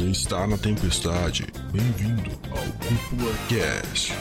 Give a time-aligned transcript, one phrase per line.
[0.00, 1.46] Você está na tempestade.
[1.70, 4.14] Bem-vindo ao Cúpula Cast.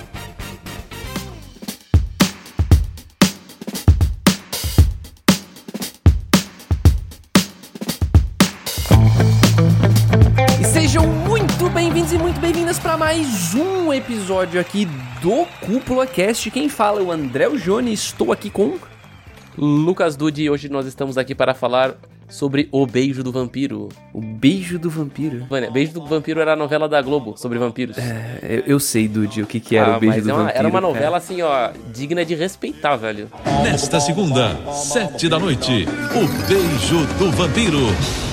[10.60, 14.84] E sejam muito bem-vindos e muito bem-vindas para mais um episódio aqui
[15.22, 16.52] do Cúpula Cast.
[16.52, 18.78] Quem fala é o André Jone, estou aqui com
[19.58, 21.96] Lucas Dude hoje nós estamos aqui para falar
[22.30, 23.90] sobre O Beijo do Vampiro.
[24.14, 25.46] o Beijo do Vampiro.
[25.50, 27.98] Mano, Beijo do Vampiro era a novela da Globo sobre vampiros.
[27.98, 30.34] É, eu, eu sei, Dude, o que, que era Ah, o Beijo mas do é
[30.34, 30.60] uma- Vampiro.
[30.60, 33.28] Era uma novela assim, ó, digna de respeitar, velho.
[33.64, 37.80] Nesta segunda, sete da noite, o beijo do vampiro.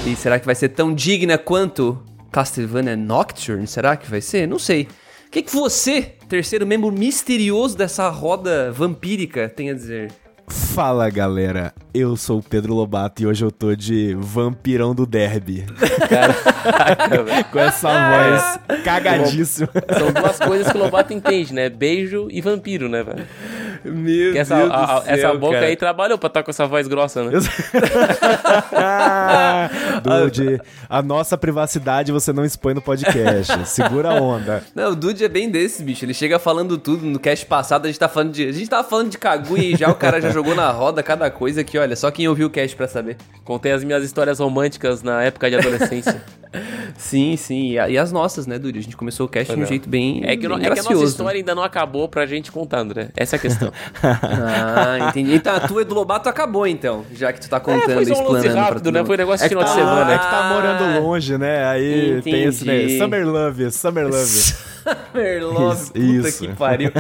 [0.07, 1.99] E será que vai ser tão digna quanto
[2.31, 3.67] Castlevania Nocturne?
[3.67, 4.47] Será que vai ser?
[4.47, 4.89] Não sei.
[5.27, 10.13] O que, que você, terceiro membro misterioso dessa roda vampírica, tem a dizer?
[10.49, 15.65] Fala galera, eu sou o Pedro Lobato e hoje eu tô de vampirão do derby.
[17.51, 19.69] Com essa voz cagadíssima.
[19.99, 21.69] São duas coisas que o Lobato entende, né?
[21.69, 23.27] Beijo e vampiro, né, velho?
[23.93, 27.25] Meu Que essa, a- a- essa boca aí trabalhou pra estar com essa voz grossa,
[27.25, 27.31] né?
[30.03, 33.67] Dude, a nossa privacidade você não expõe no podcast.
[33.69, 34.63] Segura a onda.
[34.75, 36.05] Não, o Dude é bem desse, bicho.
[36.05, 37.05] Ele chega falando tudo.
[37.07, 38.49] No cast passado a gente tá falando de.
[38.49, 41.31] A gente tava falando de Kaguya e já o cara já jogou na roda cada
[41.31, 43.17] coisa que, olha, só quem ouviu o cast pra saber.
[43.45, 46.23] Contei as minhas histórias românticas na época de adolescência.
[46.97, 47.73] Sim, sim.
[47.73, 48.79] E, as nossas, né, Dude?
[48.79, 50.23] A gente começou o cast de um jeito bem.
[50.25, 53.09] É que, bem é que a nossa história ainda não acabou pra gente contando, né?
[53.15, 53.71] Essa é a questão.
[54.03, 55.35] Ah, entendi.
[55.35, 57.05] Então a tua do Lobato acabou, então.
[57.13, 59.05] Já que tu tá contando É, foi um lance rápido, né?
[59.05, 60.13] Foi negócio de É que final de tá- semana.
[60.15, 61.65] É que tá Ah, morando longe, né?
[61.67, 62.83] Aí tem esse, né?
[62.83, 62.99] Entendi.
[62.99, 64.17] Summer Love, Summer Love.
[65.13, 66.39] Summer Love, Isso, puta isso.
[66.39, 66.93] que pariu.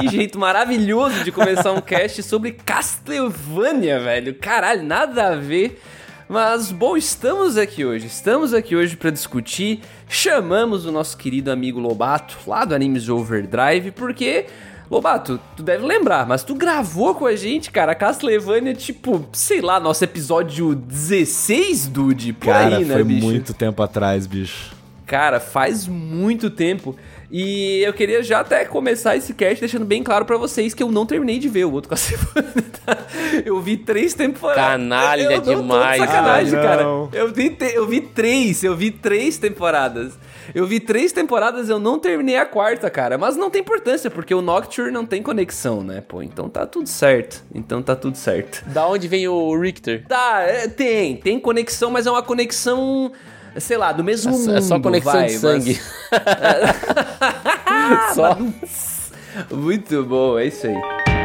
[0.00, 4.34] que jeito maravilhoso de começar um cast sobre Castlevania, velho.
[4.34, 5.80] Caralho, nada a ver.
[6.28, 8.06] Mas, bom, estamos aqui hoje.
[8.06, 9.80] Estamos aqui hoje pra discutir.
[10.08, 14.46] Chamamos o nosso querido amigo Lobato, lá do Animes Overdrive, porque...
[14.90, 19.80] Lobato, tu deve lembrar, mas tu gravou com a gente, cara, Castlevania, tipo, sei lá,
[19.80, 23.24] nosso episódio 16, dude, por Cara, aí, né, foi bicho?
[23.26, 24.74] muito tempo atrás, bicho.
[25.04, 26.96] Cara, faz muito tempo.
[27.30, 30.90] E eu queria já até começar esse cast deixando bem claro pra vocês que eu
[30.92, 32.52] não terminei de ver o outro Castlevania.
[32.86, 32.98] tá?
[33.44, 34.64] Eu vi três temporadas.
[34.64, 36.82] Canalha eu tô de demais, sacanagem, ah, cara.
[37.12, 40.12] Eu vi, te- eu vi três, eu vi três temporadas.
[40.54, 43.16] Eu vi três temporadas, eu não terminei a quarta, cara.
[43.18, 46.22] Mas não tem importância, porque o Nocturne não tem conexão, né, pô?
[46.22, 47.42] Então tá tudo certo.
[47.54, 48.64] Então tá tudo certo.
[48.66, 50.04] Da onde vem o Richter?
[50.08, 53.12] Tá, é, tem, tem conexão, mas é uma conexão,
[53.58, 54.56] sei lá, do mesmo É só- mundo.
[54.56, 55.80] é só conexão vai, de mas- sangue.
[58.14, 58.36] Só.
[59.54, 61.15] Muito bom, é isso aí.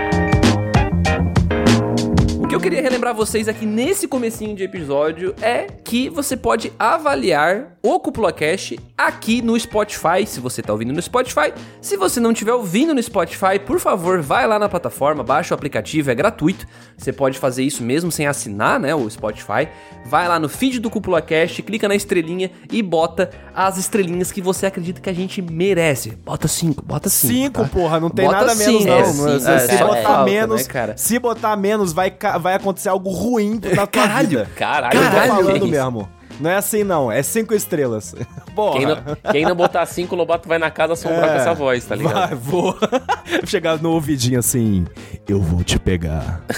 [2.51, 6.73] O que eu queria relembrar vocês aqui nesse comecinho de episódio é que você pode
[6.77, 11.53] avaliar o Cúpula Cash aqui no Spotify, se você tá ouvindo no Spotify.
[11.81, 15.55] Se você não estiver ouvindo no Spotify, por favor, vai lá na plataforma, baixa o
[15.55, 16.67] aplicativo, é gratuito.
[16.97, 19.69] Você pode fazer isso mesmo sem assinar, né, o Spotify.
[20.05, 24.41] Vai lá no feed do Cúpula Cash, clica na estrelinha e bota as estrelinhas que
[24.41, 26.11] você acredita que a gente merece.
[26.11, 27.33] Bota cinco, bota cinco.
[27.33, 27.69] Cinco, tá?
[27.69, 28.99] porra, não tem Bota nada menos, cinco, não.
[28.99, 30.97] é, cinco, se é, se botar falta, menos, né, cara?
[30.97, 34.49] se botar menos, vai, vai acontecer algo ruim na tua Caralho, vida.
[34.55, 35.67] Caralho, Eu tô Caralho, falando isso?
[35.67, 36.09] mesmo.
[36.41, 37.11] Não é assim, não.
[37.11, 38.15] É cinco estrelas.
[38.55, 38.77] Porra.
[38.77, 38.97] Quem não,
[39.31, 42.17] quem não botar cinco, o Lobato vai na casa assombrar com essa voz, tá ligado?
[42.17, 42.27] É.
[42.27, 42.75] Vai, vou.
[43.45, 44.85] Chegar no ouvidinho assim.
[45.27, 46.41] Eu vou te pegar.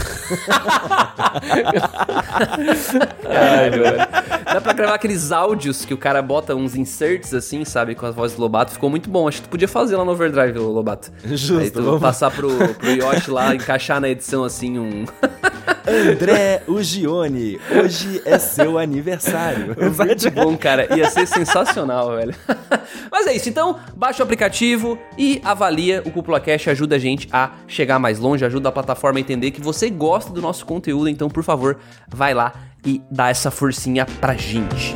[3.22, 3.98] Caralho, velho.
[4.54, 8.12] Dá pra gravar aqueles áudios que o cara bota uns inserts assim, sabe, com a
[8.12, 8.72] voz do Lobato.
[8.72, 9.28] Ficou muito bom.
[9.28, 11.12] Acho que tu podia fazer lá no Overdrive, Lobato.
[11.26, 12.02] Justo, Aí tu vamos.
[12.02, 15.06] passar pro, pro Yoshi lá, encaixar na edição assim um.
[15.86, 19.73] André Ugione, hoje é seu aniversário.
[20.06, 20.96] Muito bom, cara.
[20.96, 22.36] Ia ser sensacional, velho.
[23.12, 23.50] Mas é isso.
[23.50, 26.68] Então, baixa o aplicativo e avalia o Cúpula Cash.
[26.68, 30.32] Ajuda a gente a chegar mais longe, ajuda a plataforma a entender que você gosta
[30.32, 31.10] do nosso conteúdo.
[31.10, 31.78] Então, por favor,
[32.08, 32.54] vai lá
[32.86, 34.96] e dá essa forcinha pra gente.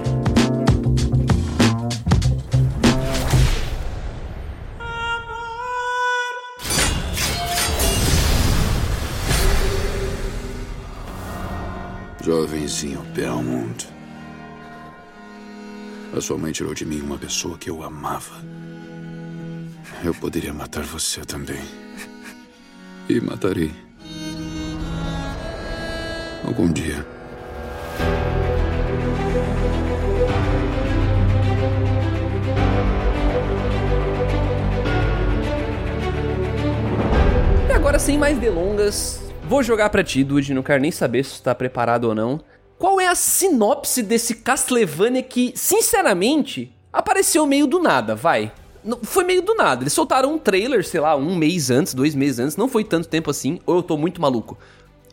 [12.28, 13.97] Jovenzinho Belmont.
[16.18, 18.42] A sua mãe tirou de mim uma pessoa que eu amava.
[20.04, 21.62] Eu poderia matar você também.
[23.08, 23.72] E matarei.
[26.44, 27.06] Algum dia.
[37.70, 40.52] E agora, sem mais delongas, vou jogar pra ti, Dude.
[40.52, 42.42] Não quero nem saber se tu tá preparado ou não.
[42.78, 48.52] Qual é a sinopse desse Castlevania que, sinceramente, apareceu meio do nada, vai.
[48.84, 49.84] Não- Foi meio do nada.
[49.84, 52.56] Eles soltaram um trailer, sei lá, um mês antes, dois meses antes.
[52.56, 53.60] Não foi tanto tempo assim.
[53.66, 54.58] Ou eu tô muito maluco.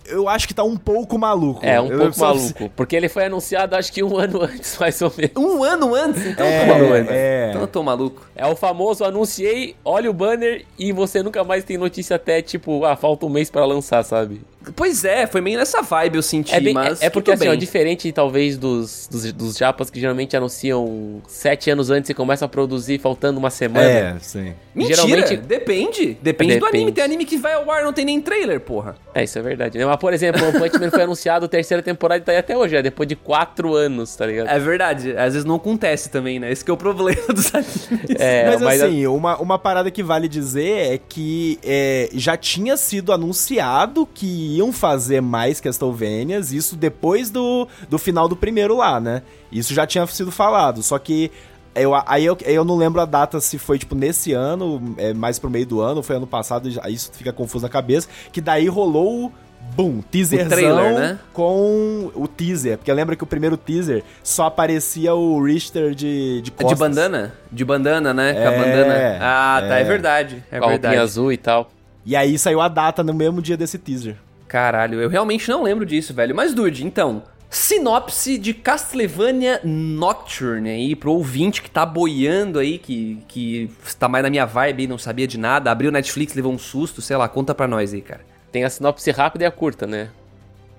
[0.07, 1.65] Eu acho que tá um pouco maluco.
[1.65, 2.71] É, um Eu pouco maluco.
[2.77, 5.33] Porque ele foi anunciado acho que um ano antes, mais ou menos.
[5.37, 6.27] Um ano antes?
[6.27, 7.11] Então É, eu tô maluco.
[7.11, 7.49] é.
[7.49, 8.27] Então eu tô maluco.
[8.37, 12.85] É o famoso anunciei, olha o banner e você nunca mais tem notícia até tipo,
[12.85, 14.43] ah, falta um mês pra lançar, sabe?
[14.75, 17.03] Pois é, foi meio nessa vibe eu senti, É, bem- mas.
[17.03, 17.59] é, é porque assim, ó, bem.
[17.59, 22.49] diferente talvez dos, dos, dos japas que geralmente anunciam sete anos antes e começam a
[22.49, 23.85] produzir faltando uma semana.
[23.89, 24.55] É, sim.
[24.75, 26.19] Mentira, geralmente- depende.
[26.21, 26.77] Depende, do Depende.
[26.77, 26.93] anime.
[26.93, 28.97] Tem anime que vai ao ar, não tem nem trailer, porra.
[29.15, 29.79] É, isso é verdade.
[29.79, 29.87] né?
[29.87, 32.57] Mas, por exemplo, o Punch Man foi anunciado a terceira temporada e tá aí até
[32.57, 34.49] hoje, é depois de quatro anos, tá ligado?
[34.49, 35.17] É verdade.
[35.17, 36.51] Às vezes não acontece também, né?
[36.51, 37.89] Esse que é o problema dos animes.
[38.19, 43.13] É, mas, assim, uma, uma parada que vale dizer é que é, já tinha sido
[43.13, 49.23] anunciado que iam fazer mais Castlevanias, isso depois do, do final do primeiro lá, né?
[49.51, 51.31] Isso já tinha sido falado, só que
[51.75, 55.39] eu, aí eu, eu não lembro a data se foi, tipo, nesse ano, é, mais
[55.39, 58.69] pro meio do ano, foi ano passado, aí isso fica confuso na cabeça, que daí
[58.69, 59.33] rolou o...
[59.75, 61.19] Boom, teaserzão trailer, né?
[61.33, 62.77] com o teaser.
[62.77, 66.79] Porque lembra que o primeiro teaser só aparecia o Richter de, de É costas.
[66.79, 67.35] de bandana?
[67.51, 68.35] De bandana, né?
[68.35, 69.19] Com a É, bandana.
[69.23, 69.79] Ah, tá.
[69.79, 69.85] É, é.
[69.85, 70.45] verdade.
[70.53, 70.97] É Com verdade.
[70.99, 71.71] azul e tal.
[72.05, 74.17] E aí saiu a data no mesmo dia desse teaser.
[74.55, 76.33] Caralho, eu realmente não lembro disso, velho.
[76.33, 77.25] Mas, Dude, então.
[77.51, 83.69] Sinopse de Castlevania Nocturne aí, pro ouvinte que tá boiando aí, que, que
[83.99, 86.59] tá mais na minha vibe e não sabia de nada, abriu o Netflix, levou um
[86.59, 88.21] susto, sei lá, conta pra nós aí, cara.
[88.53, 90.09] Tem a sinopse rápida e a curta, né?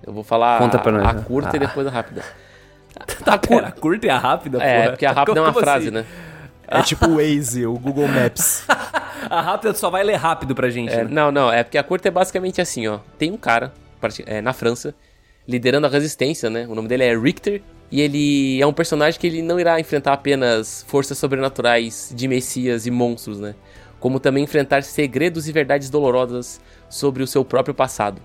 [0.08, 1.24] Eu vou falar Conta pra a, nós, a né?
[1.28, 1.68] curta e Ah.
[1.68, 2.24] depois a rápida.
[3.26, 4.90] Tá, pera, a curta e a rápida, É, porra.
[4.92, 5.96] porque a rápida é uma Como frase, assim?
[5.96, 6.06] né?
[6.66, 8.66] É tipo o Waze, o Google Maps.
[9.30, 11.10] A rápida só vai ler rápido pra gente, É, né?
[11.10, 13.00] não, não, é porque a curta é basicamente assim, ó.
[13.18, 13.74] Tem um cara
[14.26, 14.94] é, na França
[15.48, 16.66] liderando a resistência, né?
[16.68, 17.62] O nome dele é Richter.
[17.92, 22.88] E ele é um personagem que ele não irá enfrentar apenas forças sobrenaturais de messias
[22.88, 23.54] e monstros, né?
[24.00, 28.20] Como também enfrentar segredos e verdades dolorosas sobre o seu próprio passado.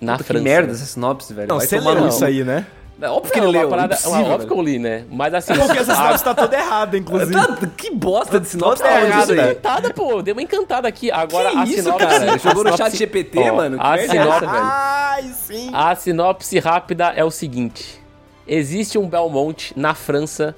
[0.00, 0.44] Na Puta, que França.
[0.44, 0.74] merda né?
[0.74, 1.48] essa sinopse, velho.
[1.48, 2.66] Não, Vai você tomar isso aí, né?
[3.00, 4.60] É óbvio que Não, ele uma leu, parada, uma, óbvio que velho.
[4.60, 5.04] eu li, né?
[5.10, 5.52] Mas assim.
[5.54, 7.32] Porque essa a- sinopse tá toda errada, inclusive.
[7.32, 9.38] Tá- que bosta de sinopse tá errada, aí?
[9.50, 10.22] encantada, pô.
[10.22, 11.10] Deu uma encantada aqui.
[11.10, 12.06] Agora Que a isso, sinopse.
[12.06, 12.32] cara?
[12.34, 13.78] a Jogou no sinopse- chat GPT, Ó, mano?
[13.78, 14.52] Que A é sinopse, velho?
[14.52, 15.70] Ai, sim.
[15.72, 18.00] A sinopse rápida é o seguinte:
[18.46, 20.54] existe um Belmont na França,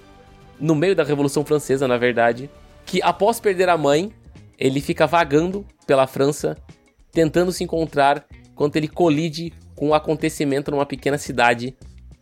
[0.60, 2.50] no meio da Revolução Francesa, na verdade,
[2.84, 4.12] que após perder a mãe,
[4.58, 6.56] ele fica vagando pela França,
[7.12, 8.24] tentando se encontrar
[8.54, 11.74] quando ele colide com um acontecimento numa pequena cidade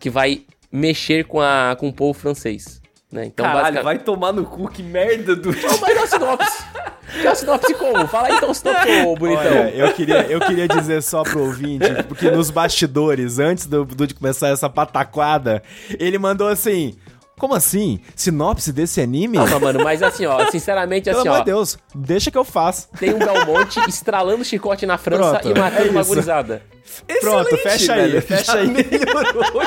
[0.05, 2.79] que vai mexer com, a, com o povo francês.
[3.11, 3.25] Né?
[3.25, 5.51] Então, Caralho, basica- vai tomar no cu, que merda do...
[5.51, 6.65] Não, mas é a sinopse.
[7.23, 8.07] É a sinopse como?
[8.07, 9.45] Fala aí então sinopse, ô bonitão.
[9.61, 14.07] Olha, eu queria, eu queria dizer só pro ouvinte, porque nos bastidores, antes do, do-
[14.07, 15.63] de começar essa pataquada,
[15.99, 16.95] ele mandou assim:
[17.39, 18.01] Como assim?
[18.15, 19.37] Sinopse desse anime?
[19.39, 22.45] Calma, mano, mas assim, ó, sinceramente, Pelo assim, amor ó, de Deus, deixa que eu
[22.45, 22.89] faço.
[22.99, 26.63] tem um Belmonte estralando chicote na França Pronto, e matando é uma gurizada.
[27.21, 28.23] Pronto, Excelente, fecha aí, velho.
[28.23, 28.69] fecha aí.
[28.69, 29.63] melhorou.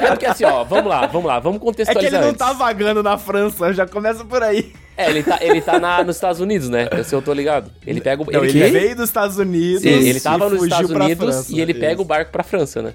[0.00, 2.52] É porque assim, ó, vamos lá, vamos lá, vamos É que contextualizar ele não tá
[2.52, 4.72] vagando na França, já começa por aí.
[4.96, 6.88] É, ele tá, ele tá na- nos Estados Unidos, né?
[7.04, 7.70] Se eu tô ligado.
[7.86, 8.26] Ele pega o.
[8.30, 9.82] Não, ele, ele, veio dos Estados Unidos.
[9.82, 11.52] Sim, ele e tava nos fugiu Estados Unidos França.
[11.52, 12.02] e ele pega Isso.
[12.02, 12.94] o barco pra França, né?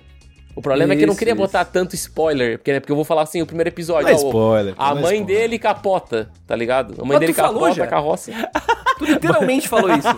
[0.55, 1.41] O problema é que eu não Isso, queria isso.
[1.41, 4.13] botar tanto spoiler, porque, né, porque eu vou falar assim, o primeiro episódio, Não é
[4.13, 5.41] ó, spoiler, a não é mãe spoiler.
[5.41, 6.93] dele capota, tá ligado?
[6.93, 7.83] A mãe Mas dele capota já?
[7.83, 8.31] a carroça.
[8.97, 10.07] Tu literalmente falou isso.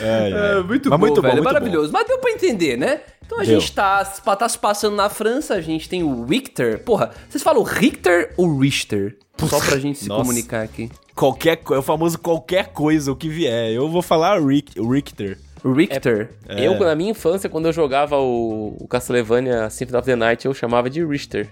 [0.00, 0.58] É, é.
[0.58, 1.34] É, muito Mas bom, muito bom, velho.
[1.34, 1.92] muito maravilhoso.
[1.92, 3.00] Mas deu pra entender, né?
[3.24, 3.60] Então a Deu.
[3.60, 6.80] gente tá, tá se passando na França, a gente tem o Richter.
[6.80, 9.16] Porra, vocês falam Richter ou Richter?
[9.48, 10.22] Só pra gente se Nossa.
[10.22, 10.90] comunicar aqui.
[11.14, 13.70] Qualquer, é o famoso qualquer coisa, o que vier.
[13.70, 15.38] Eu vou falar Rick, Richter.
[15.64, 16.30] Richter.
[16.48, 16.66] É.
[16.66, 20.52] Eu, na minha infância, quando eu jogava o, o Castlevania Symphony of the Night, eu
[20.52, 21.48] chamava de Richter.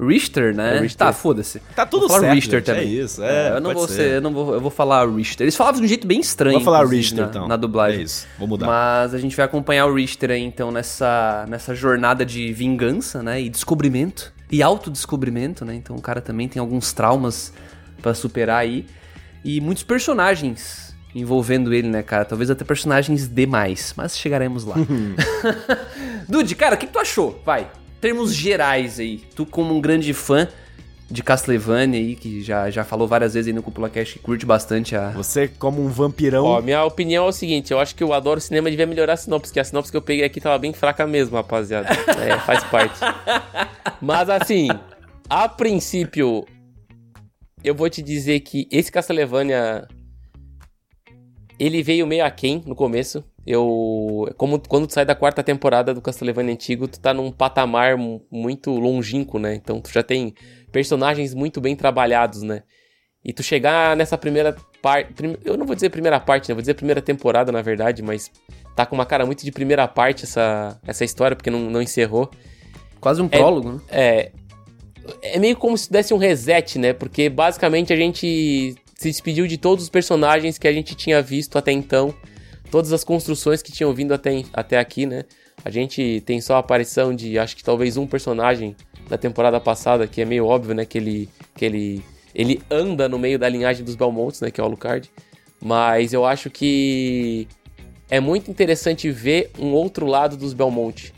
[0.00, 0.76] Richter, né?
[0.76, 1.06] É Richter.
[1.06, 1.60] Tá, foda-se.
[1.74, 2.82] Tá tudo Vou falar certo, Richter gente, também.
[2.82, 3.94] é isso, é, eu não pode vou ser.
[3.94, 5.44] ser, eu não vou, eu vou falar Richter.
[5.44, 6.54] Eles falavam de um jeito bem estranho.
[6.54, 7.48] Vou falar Richter, na, então.
[7.48, 8.00] Na dublagem.
[8.00, 8.66] É isso, vou mudar.
[8.66, 13.40] Mas a gente vai acompanhar o Richter aí, então, nessa, nessa jornada de vingança, né?
[13.42, 14.32] E descobrimento.
[14.50, 15.74] E autodescobrimento, né?
[15.74, 17.52] Então o cara também tem alguns traumas
[18.00, 18.86] pra superar aí.
[19.44, 22.24] E muitos personagens envolvendo ele, né, cara?
[22.24, 23.94] Talvez até personagens demais.
[23.96, 24.76] Mas chegaremos lá.
[26.28, 27.40] Dude, cara, o que, que tu achou?
[27.44, 27.70] Vai.
[28.00, 29.18] Termos gerais aí.
[29.34, 30.48] Tu, como um grande fã
[31.10, 34.44] de Castlevania aí, que já, já falou várias vezes aí no Cúpula Cash, que curte
[34.44, 35.10] bastante a.
[35.10, 36.44] Você, como um vampirão.
[36.44, 39.16] Ó, minha opinião é o seguinte, eu acho que o Adoro Cinema devia melhorar a
[39.16, 41.88] sinopse, porque a sinopse que eu peguei aqui tava bem fraca mesmo, rapaziada.
[42.18, 42.98] É, faz parte.
[44.02, 44.68] Mas assim,
[45.30, 46.44] a princípio,
[47.64, 49.86] eu vou te dizer que esse Castlevania,
[51.58, 53.24] ele veio meio aquém no começo.
[53.46, 54.28] eu.
[54.36, 58.24] Como quando tu sai da quarta temporada do Castlevania antigo, tu tá num patamar mu-
[58.30, 59.54] muito longínquo, né?
[59.54, 60.34] Então tu já tem
[60.70, 62.62] personagens muito bem trabalhados, né?
[63.24, 65.12] E tu chegar nessa primeira parte.
[65.44, 66.54] Eu não vou dizer primeira parte, né?
[66.54, 68.30] Vou dizer primeira temporada, na verdade, mas
[68.76, 72.30] tá com uma cara muito de primeira parte essa, essa história, porque não, não encerrou.
[73.00, 73.80] Quase um prólogo, né?
[73.90, 74.32] É.
[75.22, 76.92] É meio como se desse um reset, né?
[76.92, 81.56] Porque basicamente a gente se despediu de todos os personagens que a gente tinha visto
[81.56, 82.12] até então.
[82.70, 85.24] Todas as construções que tinham vindo até, até aqui, né?
[85.64, 88.76] A gente tem só a aparição de acho que talvez um personagem
[89.08, 90.84] da temporada passada, que é meio óbvio, né?
[90.84, 91.28] Que ele.
[91.54, 94.50] Que ele, ele anda no meio da linhagem dos Belmonts, né?
[94.50, 95.08] Que é o Alucard.
[95.60, 97.48] Mas eu acho que
[98.10, 101.12] é muito interessante ver um outro lado dos Belmont.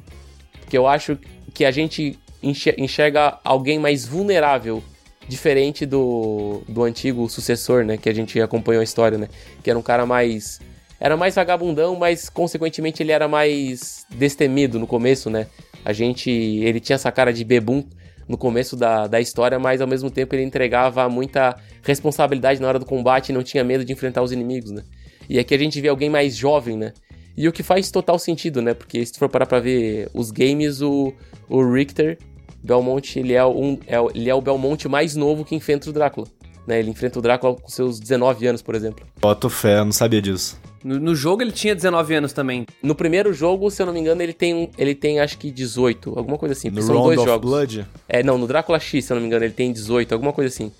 [0.60, 1.18] Porque eu acho
[1.52, 4.82] que a gente enxer- enxerga alguém mais vulnerável,
[5.30, 7.96] diferente do, do antigo sucessor, né?
[7.96, 9.28] Que a gente acompanhou a história, né?
[9.62, 10.60] Que era um cara mais.
[10.98, 15.46] Era mais vagabundão, mas consequentemente ele era mais destemido no começo, né?
[15.84, 16.30] A gente.
[16.30, 17.84] Ele tinha essa cara de bebum
[18.28, 22.78] no começo da, da história, mas ao mesmo tempo ele entregava muita responsabilidade na hora
[22.78, 24.82] do combate e não tinha medo de enfrentar os inimigos, né?
[25.28, 26.92] E aqui a gente vê alguém mais jovem, né?
[27.36, 28.74] E o que faz total sentido, né?
[28.74, 31.14] Porque se tu for parar pra ver os games, o,
[31.48, 32.18] o Richter
[32.62, 35.92] Belmont, ele é, um, é, o- ele é o Belmont mais novo que enfrenta o
[35.92, 36.26] Drácula.
[36.66, 36.78] Né?
[36.78, 39.04] Ele enfrenta o Drácula com seus 19 anos, por exemplo.
[39.20, 40.58] Boto fé, eu não sabia disso.
[40.84, 42.64] No, no jogo ele tinha 19 anos também.
[42.82, 46.14] No primeiro jogo, se eu não me engano, ele tem, ele tem acho que 18,
[46.16, 46.70] alguma coisa assim.
[46.70, 47.50] No são Round dois of jogos.
[47.50, 47.86] Blood?
[48.08, 50.48] É, não, no Drácula X, se eu não me engano, ele tem 18, alguma coisa
[50.54, 50.70] assim.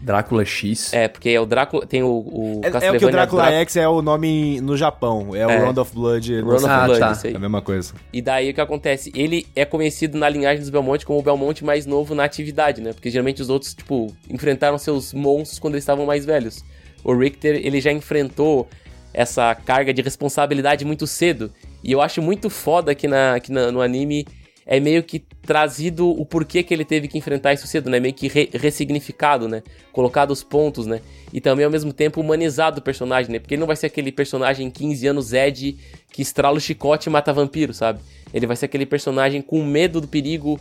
[0.00, 0.92] Drácula X.
[0.92, 3.52] É, porque é o Drácula, tem o, o É, é o que o Drácula Drá-
[3.60, 5.34] X é o nome no Japão.
[5.34, 5.46] É, É.
[5.46, 6.40] o Round of Blood.
[6.40, 7.12] Round of Ah, Blood, tá.
[7.12, 7.32] isso aí.
[7.32, 7.92] É a mesma coisa.
[8.12, 9.12] E daí o que acontece?
[9.14, 12.92] Ele é conhecido na linhagem dos Belmonte como o Belmonte mais novo na atividade, né?
[12.92, 16.64] Porque geralmente os outros, tipo, enfrentaram seus monstros quando eles estavam mais velhos.
[17.04, 18.68] O Richter, ele já enfrentou
[19.12, 21.52] essa carga de responsabilidade muito cedo.
[21.82, 24.26] E eu acho muito foda que, na, que na- no anime
[24.70, 27.98] é meio que trazido o porquê que ele teve que enfrentar isso cedo, né?
[27.98, 29.62] Meio que re- ressignificado, né?
[29.90, 31.00] Colocado os pontos, né?
[31.32, 33.38] E também ao mesmo tempo humanizado o personagem, né?
[33.38, 35.78] Porque ele não vai ser aquele personagem 15 anos Ed
[36.12, 38.00] que estrala o chicote e mata vampiro, sabe?
[38.32, 40.60] Ele vai ser aquele personagem com medo do perigo,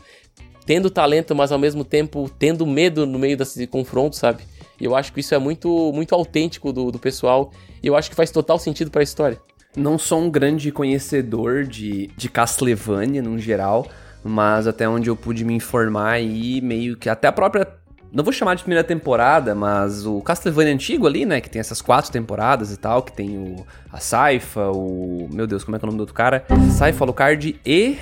[0.66, 4.42] tendo talento, mas ao mesmo tempo tendo medo no meio desse confronto, sabe?
[4.80, 7.52] E eu acho que isso é muito, muito autêntico do, do pessoal
[7.84, 9.38] e eu acho que faz total sentido pra história.
[9.78, 13.88] Não sou um grande conhecedor de, de Castlevania no geral,
[14.24, 17.68] mas até onde eu pude me informar aí, meio que até a própria.
[18.12, 21.40] Não vou chamar de primeira temporada, mas o Castlevania antigo ali, né?
[21.42, 23.66] Que tem essas quatro temporadas e tal, que tem o.
[23.94, 25.30] A Saifa, o.
[25.32, 26.44] Meu Deus, como é que é o nome do outro cara?
[26.76, 27.98] Saifa, Alucard e.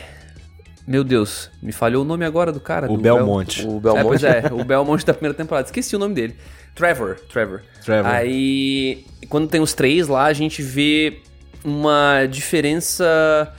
[0.87, 2.89] Meu Deus, me falhou o nome agora do cara.
[2.89, 3.65] O do Belmonte.
[3.67, 4.03] O É, Belmonte.
[4.07, 5.65] pois é, o Belmonte da primeira temporada.
[5.67, 6.35] Esqueci o nome dele.
[6.75, 7.61] Trevor, Trevor.
[7.83, 8.11] Trevor.
[8.11, 11.21] Aí, quando tem os três lá, a gente vê
[11.65, 13.53] uma diferença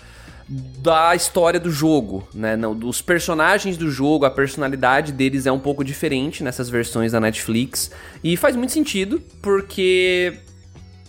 [0.48, 2.56] da história do jogo, né?
[2.56, 7.20] Não, dos personagens do jogo, a personalidade deles é um pouco diferente nessas versões da
[7.20, 7.90] Netflix.
[8.22, 10.38] E faz muito sentido, porque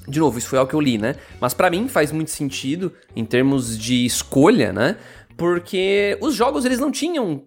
[0.08, 1.16] de novo, isso foi algo que eu li, né?
[1.40, 4.96] Mas pra mim faz muito sentido em termos de escolha, né?
[5.36, 7.44] Porque os jogos eles não tinham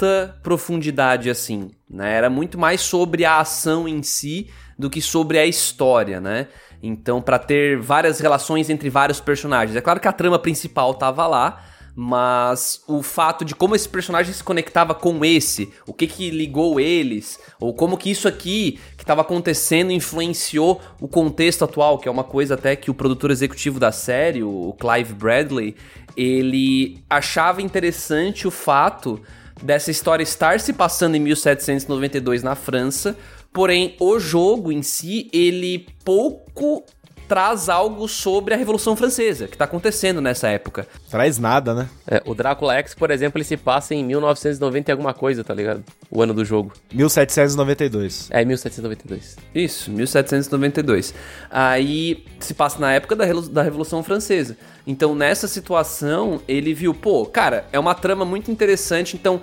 [0.00, 2.14] tanta profundidade assim, né?
[2.14, 6.48] Era muito mais sobre a ação em si do que sobre a história, né?
[6.82, 9.76] Então, pra ter várias relações entre vários personagens.
[9.76, 11.62] É claro que a trama principal tava lá,
[11.94, 16.80] mas o fato de como esse personagem se conectava com esse, o que que ligou
[16.80, 22.10] eles, ou como que isso aqui que estava acontecendo influenciou o contexto atual, que é
[22.10, 25.76] uma coisa até que o produtor executivo da série, o Clive Bradley,
[26.16, 29.20] ele achava interessante o fato
[29.62, 33.16] dessa história estar se passando em 1792 na França,
[33.52, 36.84] porém o jogo em si, ele pouco
[37.28, 40.88] traz algo sobre a Revolução Francesa, que tá acontecendo nessa época.
[41.10, 41.88] Traz nada, né?
[42.06, 45.52] É, o Drácula X, por exemplo, ele se passa em 1990 e alguma coisa, tá
[45.52, 45.82] ligado?
[46.08, 46.72] O ano do jogo.
[46.92, 48.28] 1792.
[48.30, 49.36] É, 1792.
[49.52, 51.12] Isso, 1792.
[51.50, 54.56] Aí se passa na época da, da Revolução Francesa.
[54.86, 59.16] Então, nessa situação, ele viu, pô, cara, é uma trama muito interessante.
[59.16, 59.42] Então,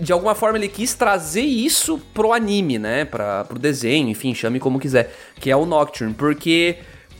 [0.00, 3.04] de alguma forma, ele quis trazer isso pro anime, né?
[3.04, 5.14] Pra, pro desenho, enfim, chame como quiser.
[5.36, 6.14] Que é o Nocturne.
[6.14, 6.78] Porque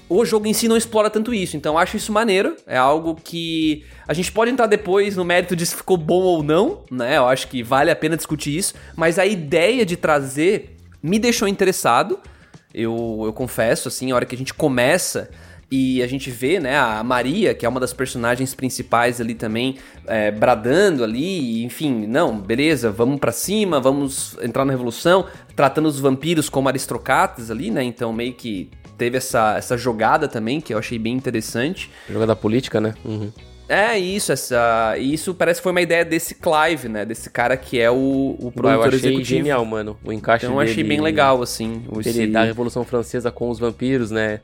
[0.08, 1.56] o jogo em si não explora tanto isso.
[1.56, 2.56] Então, acho isso maneiro.
[2.66, 6.42] É algo que a gente pode entrar depois no mérito de se ficou bom ou
[6.42, 7.18] não, né?
[7.18, 8.74] Eu acho que vale a pena discutir isso.
[8.96, 12.18] Mas a ideia de trazer me deixou interessado.
[12.72, 15.30] Eu, eu confesso, assim, a hora que a gente começa
[15.70, 19.76] e a gente vê, né, a Maria, que é uma das personagens principais ali também,
[20.06, 26.00] é, bradando ali, enfim, não, beleza, vamos pra cima, vamos entrar na revolução, tratando os
[26.00, 30.78] vampiros como aristocratas ali, né, então meio que teve essa, essa jogada também, que eu
[30.78, 31.90] achei bem interessante.
[32.10, 32.94] Jogada política, né?
[33.04, 33.32] Uhum.
[33.68, 34.96] É, isso, essa.
[34.98, 37.04] Isso parece que foi uma ideia desse Clive, né?
[37.04, 39.24] Desse cara que é o, o eu produtor achei executivo.
[39.24, 39.98] genial, mano.
[40.02, 41.84] O encaixe Então eu achei bem legal, assim.
[42.00, 44.40] Esse, da Revolução Francesa com os vampiros, né?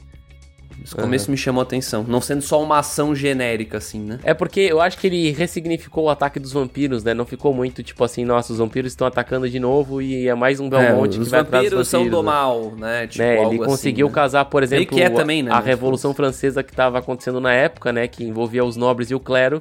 [0.83, 2.05] Esse começo me chamou a atenção.
[2.07, 4.19] Não sendo só uma ação genérica, assim, né?
[4.25, 7.15] É porque eu acho que ele ressignificou o ataque dos vampiros, né?
[7.15, 10.61] Não ficou muito tipo assim, nossa, os vampiros estão atacando de novo e é mais
[10.61, 12.19] um Belmonte É, que vai atrás vampiros dos são vampiros.
[12.19, 12.31] do né?
[12.33, 13.07] mal, né?
[13.07, 14.13] Tipo, né, algo ele assim, conseguiu né?
[14.13, 17.53] casar, por exemplo, que é também, né, a mas- Revolução Francesa que estava acontecendo na
[17.53, 19.61] época, né, que envolvia os nobres e o clero,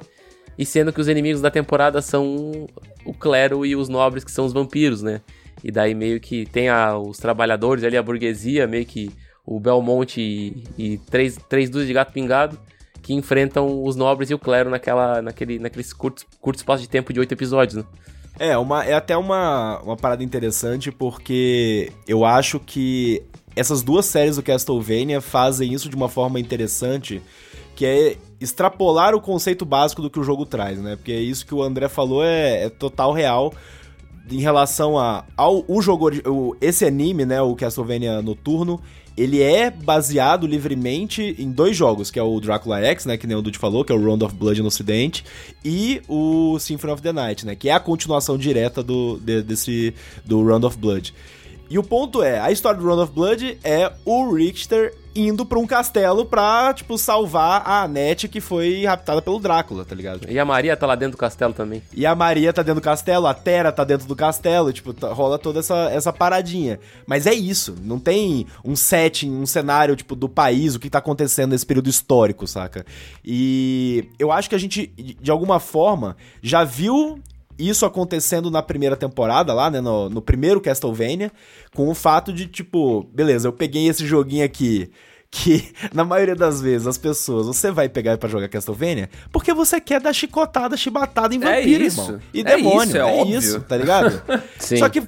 [0.58, 2.66] e sendo que os inimigos da temporada são
[3.04, 5.20] o clero e os nobres que são os vampiros, né?
[5.62, 9.10] E daí meio que tem a- os trabalhadores ali, a burguesia, meio que
[9.46, 12.58] o Belmonte e, e três, três dúzias de gato pingado
[13.02, 17.12] que enfrentam os nobres e o clero naquela, naquele, naqueles curtos, curto espaço de tempo
[17.12, 17.84] de oito episódios, né?
[18.38, 23.22] É, uma, é até uma, uma parada interessante porque eu acho que
[23.54, 27.22] essas duas séries do Castlevania fazem isso de uma forma interessante,
[27.76, 30.96] que é extrapolar o conceito básico do que o jogo traz, né?
[30.96, 33.52] Porque isso que o André falou é, é total real
[34.30, 38.80] em relação a, ao o jogo, o, esse anime, né, o Castlevania Noturno,
[39.16, 43.36] ele é baseado livremente em dois jogos, que é o Drácula X, né, que nem
[43.36, 45.24] o Dude falou, que é o Round of Blood no ocidente,
[45.64, 49.94] e o Symphony of the Night, né, que é a continuação direta do, de- desse,
[50.24, 51.14] do Round of Blood.
[51.74, 55.58] E o ponto é, a história do Round of Blood é o Richter indo pra
[55.58, 60.30] um castelo pra, tipo, salvar a Annette que foi raptada pelo Drácula, tá ligado?
[60.30, 61.82] E a Maria tá lá dentro do castelo também.
[61.92, 65.12] E a Maria tá dentro do castelo, a Terra tá dentro do castelo, tipo, tá-
[65.12, 66.78] rola toda essa, essa paradinha.
[67.08, 70.98] Mas é isso, não tem um setting, um cenário, tipo, do país, o que tá
[70.98, 72.86] acontecendo nesse período histórico, saca?
[73.24, 74.86] E eu acho que a gente,
[75.20, 77.18] de alguma forma, já viu
[77.58, 81.30] isso acontecendo na primeira temporada, lá, né, no, no primeiro Castlevania,
[81.74, 84.90] com o fato de, tipo, beleza, eu peguei esse joguinho aqui,
[85.30, 89.80] que na maioria das vezes as pessoas, você vai pegar pra jogar Castlevania porque você
[89.80, 92.00] quer dar chicotada, chibatada em É vampiro, isso.
[92.02, 92.20] irmão.
[92.32, 94.22] E É demônio, isso, é é, isso, tá ligado?
[94.58, 94.76] Sim.
[94.76, 95.02] Só que,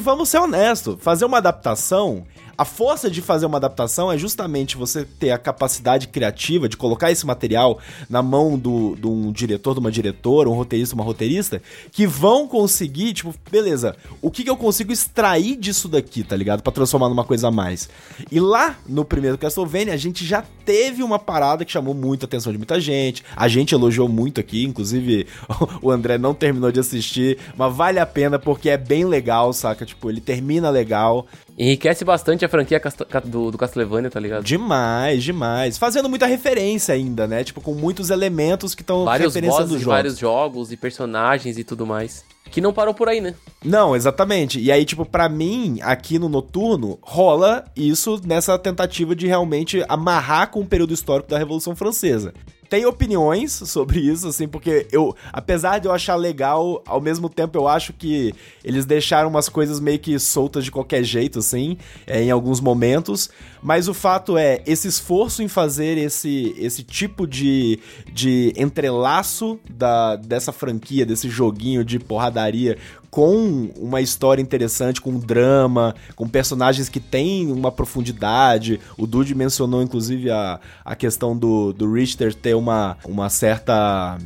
[0.00, 2.24] vamos ser honestos, fazer uma adaptação,
[2.56, 7.10] a força de fazer uma adaptação é justamente você ter a capacidade criativa de colocar
[7.10, 11.62] esse material na mão do, de um diretor, de uma diretora, um roteirista, uma roteirista,
[11.90, 16.62] que vão conseguir, tipo, beleza, o que, que eu consigo extrair disso daqui, tá ligado?
[16.62, 17.88] Pra transformar numa coisa a mais.
[18.30, 22.26] E lá, no primeiro Castlevania, a gente já teve uma parada que chamou muito a
[22.26, 25.26] atenção de muita gente, a gente elogiou muito aqui, inclusive
[25.82, 29.84] o André não terminou de assistir, mas vale a pena porque é bem legal, saca?
[29.84, 31.26] Tipo, ele termina legal,
[31.58, 32.80] Enriquece bastante a franquia
[33.24, 34.42] do, do Castlevania, tá ligado?
[34.42, 35.76] Demais, demais.
[35.76, 37.44] Fazendo muita referência ainda, né?
[37.44, 39.86] Tipo, com muitos elementos que estão referenciando bosses os de jogos.
[39.86, 42.24] vários jogos e personagens e tudo mais.
[42.50, 43.34] Que não parou por aí, né?
[43.64, 44.60] Não, exatamente.
[44.60, 50.50] E aí, tipo, pra mim, aqui no Noturno, rola isso nessa tentativa de realmente amarrar
[50.50, 52.34] com o período histórico da Revolução Francesa.
[52.72, 57.58] Tem opiniões sobre isso, assim, porque eu, apesar de eu achar legal, ao mesmo tempo
[57.58, 62.22] eu acho que eles deixaram umas coisas meio que soltas de qualquer jeito, assim, é,
[62.22, 63.28] em alguns momentos.
[63.62, 67.78] Mas o fato é, esse esforço em fazer esse, esse tipo de,
[68.10, 72.78] de entrelaço da, dessa franquia, desse joguinho de porradaria
[73.12, 78.80] com uma história interessante, com drama, com personagens que têm uma profundidade.
[78.96, 84.16] O Dude mencionou, inclusive, a, a questão do, do Richter ter uma, uma certa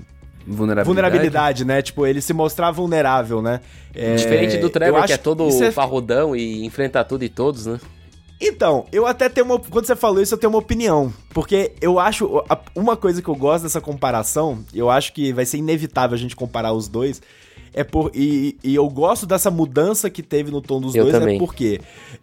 [0.47, 0.87] Vulnerabilidade.
[0.87, 1.83] vulnerabilidade, né?
[1.83, 3.61] Tipo, ele se mostrar vulnerável, né?
[3.93, 7.81] É, Diferente do Trevor, que é todo é- e enfrenta tudo e todos, né?
[8.41, 9.59] Então, eu até tenho uma.
[9.59, 11.13] Quando você falou isso, eu tenho uma opinião.
[11.31, 12.31] Porque eu acho.
[12.77, 16.37] Uma coisa que eu gosto dessa comparação, eu acho que vai ser inevitável a gente
[16.37, 17.21] comparar os dois.
[17.77, 18.11] É por.
[18.15, 21.37] E, e eu gosto dessa mudança que teve no tom dos Eu dois, também.
[21.37, 21.79] é porque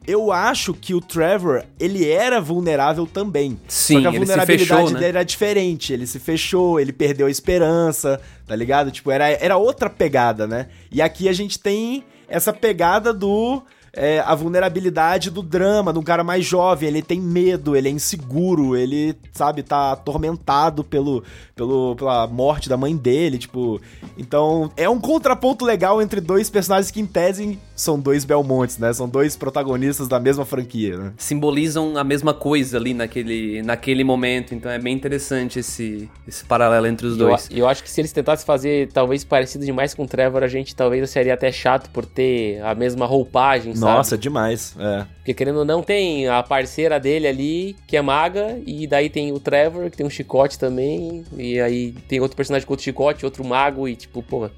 [0.07, 3.59] eu acho que o Trevor, ele era vulnerável também.
[3.67, 4.99] Sim, Só que a vulnerabilidade fechou, né?
[4.99, 5.93] dele era diferente.
[5.93, 8.89] Ele se fechou, ele perdeu a esperança, tá ligado?
[8.89, 10.69] Tipo, era, era outra pegada, né?
[10.91, 13.61] E aqui a gente tem essa pegada do.
[13.95, 17.91] É, a vulnerabilidade do drama, de um cara mais jovem, ele tem medo, ele é
[17.91, 21.23] inseguro, ele, sabe, tá atormentado pelo,
[21.55, 23.79] pelo, pela morte da mãe dele, tipo.
[24.17, 28.91] Então, é um contraponto legal entre dois personagens que, em tese, são dois Belmontes, né?
[28.93, 31.13] São dois protagonistas da mesma franquia, né?
[31.17, 34.55] Simbolizam a mesma coisa ali naquele, naquele momento.
[34.55, 37.49] Então é bem interessante esse, esse paralelo entre os eu, dois.
[37.51, 40.47] e eu acho que se eles tentassem fazer talvez parecido demais com o Trevor, a
[40.47, 43.97] gente talvez seria até chato por ter a mesma roupagem, sabe?
[43.97, 44.75] Nossa, demais.
[44.79, 45.05] É.
[45.17, 49.31] Porque querendo ou não, tem a parceira dele ali, que é maga, e daí tem
[49.31, 53.25] o Trevor, que tem um chicote também, e aí tem outro personagem com outro chicote,
[53.25, 54.51] outro mago, e tipo, porra,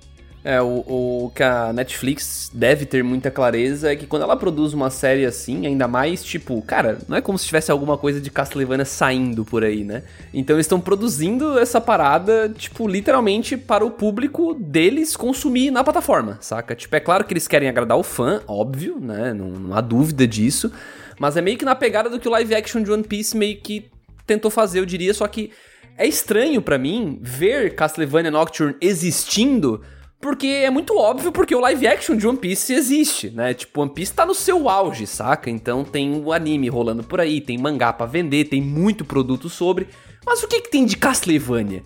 [0.48, 0.86] É, o,
[1.26, 5.26] o que a Netflix deve ter muita clareza é que quando ela produz uma série
[5.26, 9.44] assim, ainda mais, tipo, cara, não é como se tivesse alguma coisa de Castlevania saindo
[9.44, 10.04] por aí, né?
[10.32, 16.38] Então eles estão produzindo essa parada, tipo, literalmente para o público deles consumir na plataforma,
[16.40, 16.76] saca?
[16.76, 19.34] Tipo, é claro que eles querem agradar o fã, óbvio, né?
[19.34, 20.72] Não, não há dúvida disso.
[21.18, 23.58] Mas é meio que na pegada do que o live action de One Piece meio
[23.58, 23.90] que
[24.28, 25.50] tentou fazer, eu diria, só que
[25.98, 29.82] é estranho para mim ver Castlevania Nocturne existindo
[30.26, 33.54] porque é muito óbvio, porque o live action de One Piece existe, né?
[33.54, 35.52] Tipo, One Piece tá no seu auge, saca?
[35.52, 39.88] Então tem o anime rolando por aí, tem mangá pra vender, tem muito produto sobre.
[40.26, 41.84] Mas o que, que tem de Castlevania?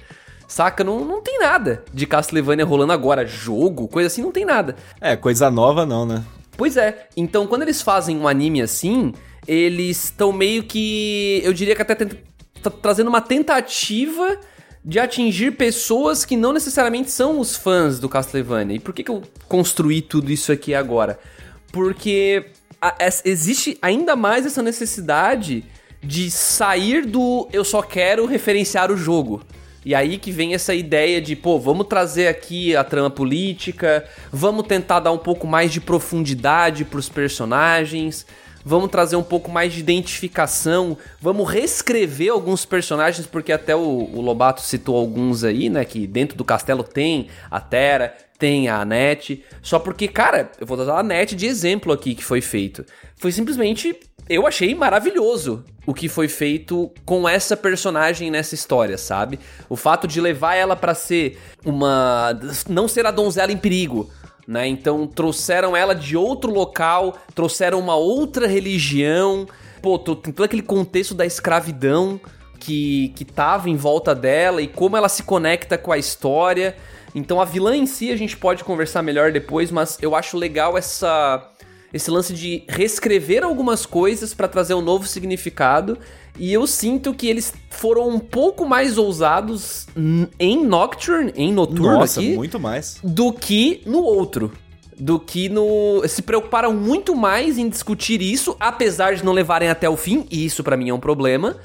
[0.47, 0.85] Saca?
[0.85, 3.27] Não, não tem nada de Castlevania rolando agora.
[3.27, 4.77] Jogo, coisa assim, não tem nada.
[5.01, 6.23] É, coisa nova não, né?
[6.55, 7.09] Pois é.
[7.17, 9.11] Então, quando eles fazem um anime assim,
[9.45, 11.41] eles estão meio que.
[11.43, 14.37] Eu diria que até tá trazendo uma tentativa
[14.83, 18.77] de atingir pessoas que não necessariamente são os fãs do Castlevania.
[18.77, 21.19] E por que, que eu construí tudo isso aqui agora?
[21.71, 22.45] Porque
[22.81, 25.65] a, es, existe ainda mais essa necessidade
[26.01, 29.41] de sair do eu só quero referenciar o jogo.
[29.85, 34.67] E aí que vem essa ideia de, pô, vamos trazer aqui a trama política, vamos
[34.67, 38.25] tentar dar um pouco mais de profundidade pros personagens,
[38.69, 44.21] vamos trazer um pouco mais de identificação, vamos reescrever alguns personagens, porque até o, o
[44.21, 45.83] Lobato citou alguns aí, né?
[45.83, 49.43] Que dentro do castelo tem a Terra, tem a Anete.
[49.63, 52.85] Só porque, cara, eu vou dar a Anete de exemplo aqui que foi feito.
[53.17, 53.99] Foi simplesmente.
[54.29, 59.39] Eu achei maravilhoso o que foi feito com essa personagem nessa história, sabe?
[59.67, 62.39] O fato de levar ela para ser uma.
[62.69, 64.11] não ser a donzela em perigo,
[64.49, 64.67] né?
[64.67, 69.47] Então trouxeram ela de outro local, trouxeram uma outra religião,
[69.79, 72.19] pô, tem todo aquele contexto da escravidão
[72.59, 76.75] que, que tava em volta dela e como ela se conecta com a história.
[77.13, 80.75] Então a vilã em si a gente pode conversar melhor depois, mas eu acho legal
[80.75, 81.47] essa
[81.93, 85.97] esse lance de reescrever algumas coisas para trazer um novo significado.
[86.37, 89.87] E eu sinto que eles foram um pouco mais ousados
[90.39, 92.97] em Nocturne, em Noturno Nossa, aqui, muito mais.
[93.03, 94.51] do que no outro.
[94.97, 96.03] Do que no.
[96.07, 100.45] Se preocuparam muito mais em discutir isso, apesar de não levarem até o fim, e
[100.45, 101.57] isso para mim é um problema.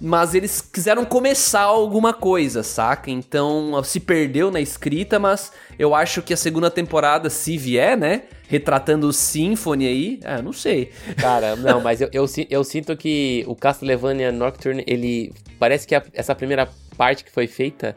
[0.00, 3.10] Mas eles quiseram começar alguma coisa, saca?
[3.10, 8.22] Então se perdeu na escrita, mas eu acho que a segunda temporada, se vier, né?
[8.48, 10.90] Retratando o Symphony aí, ah, não sei.
[11.18, 15.34] Cara, não, mas eu, eu, eu, sinto que o Castlevania Nocturne, ele.
[15.58, 17.94] Parece que a, essa primeira parte que foi feita.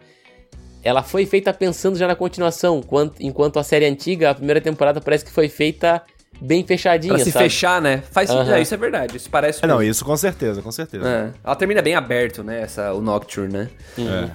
[0.83, 2.83] Ela foi feita pensando já na continuação,
[3.21, 6.03] enquanto a série antiga, a primeira temporada, parece que foi feita
[6.43, 7.45] bem fechadinha, pra se sabe?
[7.45, 8.03] fechar, né?
[8.11, 8.55] Faz Aham.
[8.55, 9.17] é, isso é verdade.
[9.17, 9.63] Isso parece.
[9.63, 11.07] É, não, isso com certeza, com certeza.
[11.07, 11.29] É.
[11.43, 12.61] Ela termina bem aberto, né?
[12.61, 13.69] Essa, o Nocturne, né?
[13.97, 14.29] É.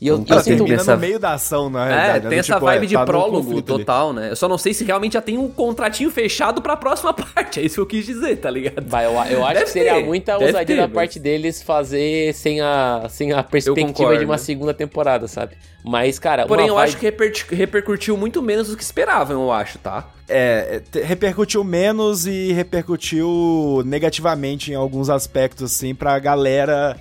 [0.00, 0.56] E eu, Ela eu sinto.
[0.58, 2.24] termina essa- no meio da ação, na É, realidade.
[2.24, 2.30] né?
[2.30, 3.84] tem essa tipo, vibe é, de tá prólogo conflito ali.
[3.84, 4.30] total, né?
[4.30, 7.58] Eu só não sei se realmente já tem um contratinho fechado pra próxima parte.
[7.58, 8.86] É isso que eu quis dizer, tá ligado?
[8.88, 11.62] Vai, eu, eu acho Deve que seria ter, muita ousadia ter, da mas- parte deles
[11.64, 14.18] fazer sem a, sem a perspectiva concordo.
[14.20, 15.56] de uma segunda temporada, sabe?
[15.84, 19.50] Mas, cara, Porém, eu vibe- acho que reper- repercutiu muito menos do que esperavam, eu
[19.50, 20.08] acho, tá?
[20.28, 26.96] É, é, repercutiu menos e repercutiu negativamente em alguns aspectos, assim, pra galera.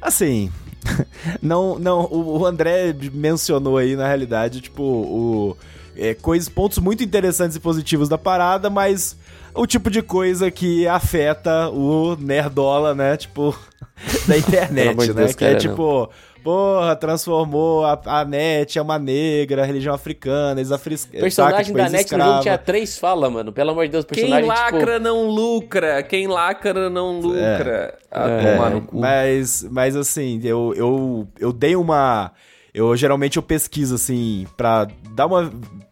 [0.00, 0.50] Assim.
[1.40, 5.56] não, não, o André mencionou aí, na realidade, tipo, o.
[5.96, 9.16] é, coisas, pontos muito interessantes e positivos da parada, mas
[9.54, 13.16] o tipo de coisa que afeta o nerdola, né?
[13.16, 13.56] Tipo,
[14.26, 15.12] da internet, né?
[15.12, 16.10] Deus, que é cara, tipo,
[16.42, 20.94] porra, transformou a, a net, é uma negra, religião africana, ex-afri...
[20.94, 23.52] O personagem tipo, da NET no jogo tinha três falas, mano.
[23.52, 25.04] Pelo amor de Deus, o Quem personagem, lacra tipo...
[25.04, 26.02] não lucra.
[26.02, 27.94] Quem lacra não lucra.
[28.10, 29.00] Ah, É, tomar no cu.
[29.00, 32.32] Mas, mas assim, eu, eu, eu dei uma.
[32.74, 35.50] Eu geralmente eu pesquiso, assim, pra dar uma.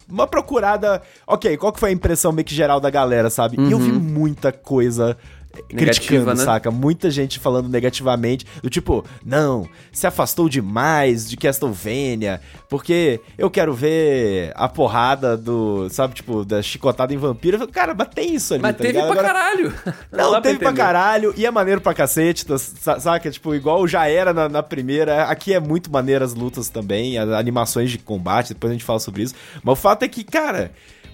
[0.09, 1.01] Uma procurada.
[1.25, 3.57] Ok, qual que foi a impressão meio que geral da galera, sabe?
[3.61, 5.17] E eu vi muita coisa.
[5.69, 6.37] Criticando, né?
[6.37, 6.71] saca?
[6.71, 13.75] Muita gente falando negativamente, do tipo, não, se afastou demais de Castlevania, porque eu quero
[13.75, 17.67] ver a porrada do, sabe, tipo, da chicotada em vampiro.
[17.69, 19.11] Cara, mas tem isso ali, Mas tá teve ligado?
[19.13, 19.75] pra Agora- caralho.
[20.13, 20.83] não, dá teve pra entender.
[20.83, 23.31] caralho, e é maneiro pra cacete, tá, sa- saca?
[23.31, 27.29] Tipo, igual já era na, na primeira, aqui é muito maneiro as lutas também, as
[27.31, 29.35] animações de combate, depois a gente fala sobre isso.
[29.63, 30.71] Mas o fato é que, cara,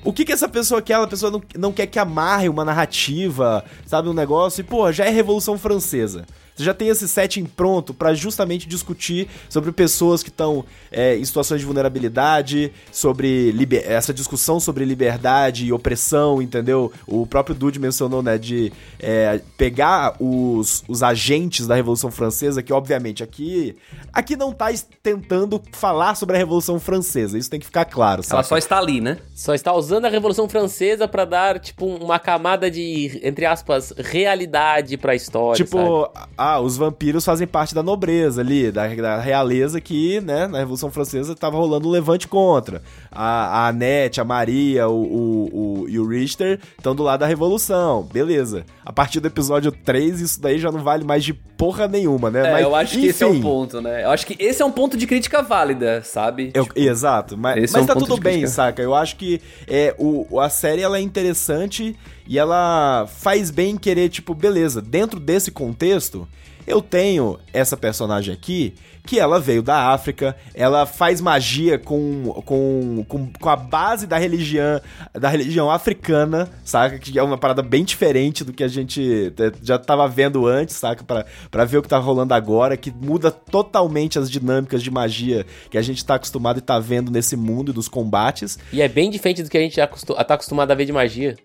[0.06, 0.92] o que que essa pessoa quer?
[0.92, 5.04] Ela pessoa não, não quer que amarre uma narrativa, sabe, um negócio, e, pô, já
[5.04, 6.24] é Revolução Francesa.
[6.56, 11.24] Você já tem esse setting pronto pra justamente discutir sobre pessoas que estão é, em
[11.24, 16.90] situações de vulnerabilidade, sobre liber- essa discussão sobre liberdade e opressão, entendeu?
[17.06, 22.72] O próprio Dude mencionou, né, de é, pegar os, os agentes da Revolução Francesa, que
[22.72, 23.76] obviamente aqui,
[24.12, 24.68] aqui não tá
[25.02, 28.48] tentando falar sobre a Revolução Francesa, isso tem que ficar claro, Ela sabe?
[28.48, 29.18] só está ali, né?
[29.34, 34.96] Só está usando a Revolução Francesa pra dar, tipo, uma camada de, entre aspas, realidade
[34.96, 35.68] pra história, sabe?
[35.84, 36.10] Tipo,
[36.54, 40.90] ah, os vampiros fazem parte da nobreza ali, da, da realeza que, né, na Revolução
[40.90, 42.82] Francesa tava rolando um levante contra.
[43.10, 47.26] A, a Annette, a Maria o, o, o- e o Richter estão do lado da
[47.26, 48.64] Revolução, beleza.
[48.84, 52.46] A partir do episódio 3, isso daí já não vale mais de porra nenhuma, né?
[52.46, 54.04] É, Mas, eu acho que esse é o enfim, ponto, né?
[54.04, 56.50] Eu acho que esse é um ponto de crítica válida, sabe?
[56.54, 58.48] Eu- Tipo, exato, mas, esse mas é um tá tudo bem, crítica.
[58.52, 58.82] saca?
[58.82, 63.76] Eu acho que é, o, a série ela é interessante e ela faz bem em
[63.76, 66.26] querer, tipo, beleza, dentro desse contexto,
[66.66, 68.74] eu tenho essa personagem aqui
[69.06, 74.18] que ela veio da África, ela faz magia com, com, com, com a base da
[74.18, 74.80] religião,
[75.14, 76.98] da religião africana, saca?
[76.98, 80.74] Que é uma parada bem diferente do que a gente eh, já tava vendo antes,
[80.74, 81.04] saca?
[81.04, 85.46] Pra, pra ver o que tá rolando agora, que muda totalmente as dinâmicas de magia
[85.70, 88.58] que a gente tá acostumado e tá vendo nesse mundo e dos combates.
[88.72, 91.36] E é bem diferente do que a gente já tá acostumado a ver de magia.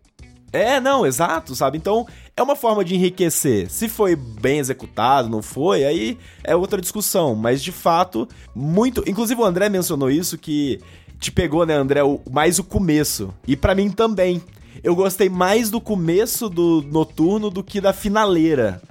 [0.54, 1.78] É, não, exato, sabe?
[1.78, 3.70] Então, é uma forma de enriquecer.
[3.70, 7.36] Se foi bem executado, não foi, aí é outra discussão.
[7.36, 9.04] Mas, de fato, muito...
[9.08, 10.80] Inclusive, o André mencionou isso, que
[11.20, 13.34] te pegou, né, André, o- mais o começo.
[13.48, 14.42] E pra mim também.
[14.84, 18.82] Eu gostei mais do começo do Noturno do que da finaleira.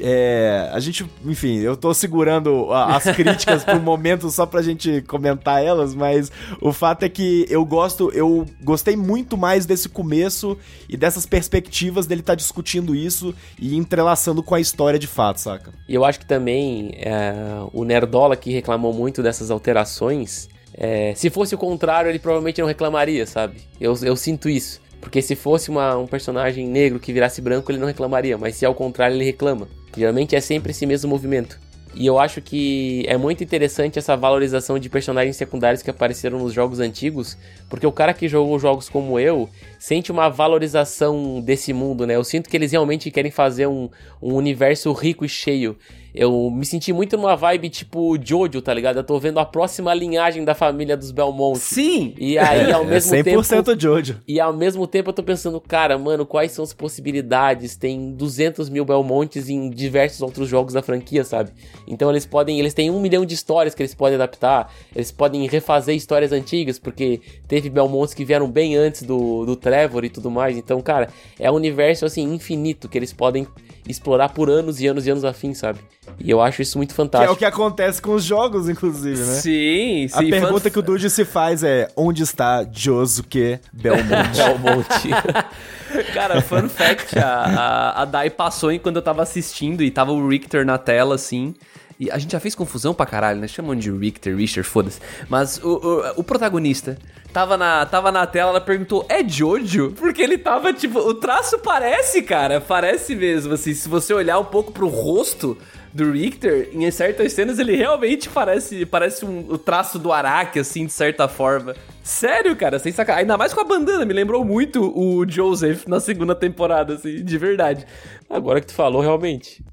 [0.00, 4.62] É, a gente, enfim, eu tô segurando a- as críticas por um momento só pra
[4.62, 6.30] gente comentar elas, mas
[6.60, 10.56] o fato é que eu gosto, eu gostei muito mais desse começo
[10.88, 15.72] e dessas perspectivas dele estar discutindo isso e entrelaçando com a história de fato, saca?
[15.88, 17.32] E eu acho que também é,
[17.72, 22.68] o Nerdola que reclamou muito dessas alterações, é, se fosse o contrário, ele provavelmente não
[22.68, 23.56] reclamaria, sabe?
[23.80, 24.80] Eu, eu sinto isso.
[25.00, 28.64] Porque se fosse uma- um personagem negro que virasse branco, ele não reclamaria, mas se
[28.64, 29.68] é o contrário, ele reclama.
[29.96, 31.58] Geralmente é sempre esse mesmo movimento.
[31.94, 36.52] E eu acho que é muito interessante essa valorização de personagens secundários que apareceram nos
[36.52, 37.36] jogos antigos,
[37.68, 42.16] porque o cara que jogou jogos como eu sente uma valorização desse mundo, né?
[42.16, 43.88] Eu sinto que eles realmente querem fazer um,
[44.20, 45.76] um universo rico e cheio.
[46.14, 48.96] Eu me senti muito numa vibe tipo Jojo, tá ligado?
[48.96, 51.58] Eu tô vendo a próxima linhagem da família dos Belmont.
[51.58, 52.14] Sim!
[52.18, 53.80] E aí, ao É mesmo 100% tempo.
[53.80, 54.20] Jojo.
[54.26, 57.76] E ao mesmo tempo eu tô pensando, cara, mano, quais são as possibilidades?
[57.76, 61.52] Tem 200 mil Belmontes em diversos outros jogos da franquia, sabe?
[61.86, 65.46] Então eles podem, eles têm um milhão de histórias que eles podem adaptar, eles podem
[65.46, 70.30] refazer histórias antigas, porque teve Belmontes que vieram bem antes do, do Trevor e tudo
[70.30, 70.56] mais.
[70.56, 73.46] Então, cara, é um universo, assim, infinito, que eles podem
[73.88, 75.78] explorar por anos e anos e anos a fim, sabe?
[76.18, 77.32] E eu acho isso muito Que é fantástico.
[77.34, 79.34] o que acontece com os jogos, inclusive, né?
[79.34, 80.30] Sim, A sim.
[80.30, 84.36] pergunta fan- que o Dude se faz é: onde está Josuke Belmont?
[84.36, 85.08] Belmonte.
[86.12, 90.28] Cara, fun fact, a, a, a Dai passou enquanto eu tava assistindo e tava o
[90.28, 91.54] Richter na tela, assim.
[92.00, 93.48] E a gente já fez confusão pra caralho, né?
[93.48, 95.00] Chamando de Richter, Richter, foda-se.
[95.28, 95.68] Mas o,
[96.16, 96.96] o, o protagonista
[97.32, 99.92] tava na, tava na tela, ela perguntou, é Jojo?
[99.92, 103.74] Porque ele tava, tipo, o traço parece, cara, parece mesmo, assim.
[103.74, 105.56] Se você olhar um pouco pro rosto
[105.92, 110.86] do Richter, em certas cenas ele realmente parece, parece um, o traço do Araki, assim,
[110.86, 111.74] de certa forma.
[112.02, 113.18] Sério, cara, sem sacar.
[113.18, 117.38] Ainda mais com a bandana, me lembrou muito o Joseph na segunda temporada, assim, de
[117.38, 117.86] verdade.
[118.28, 119.64] Agora que tu falou, realmente.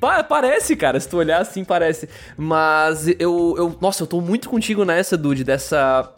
[0.00, 2.08] Pa- parece, cara, se tu olhar assim, parece.
[2.36, 3.76] Mas eu, eu.
[3.80, 6.12] Nossa, eu tô muito contigo nessa, Dude, dessa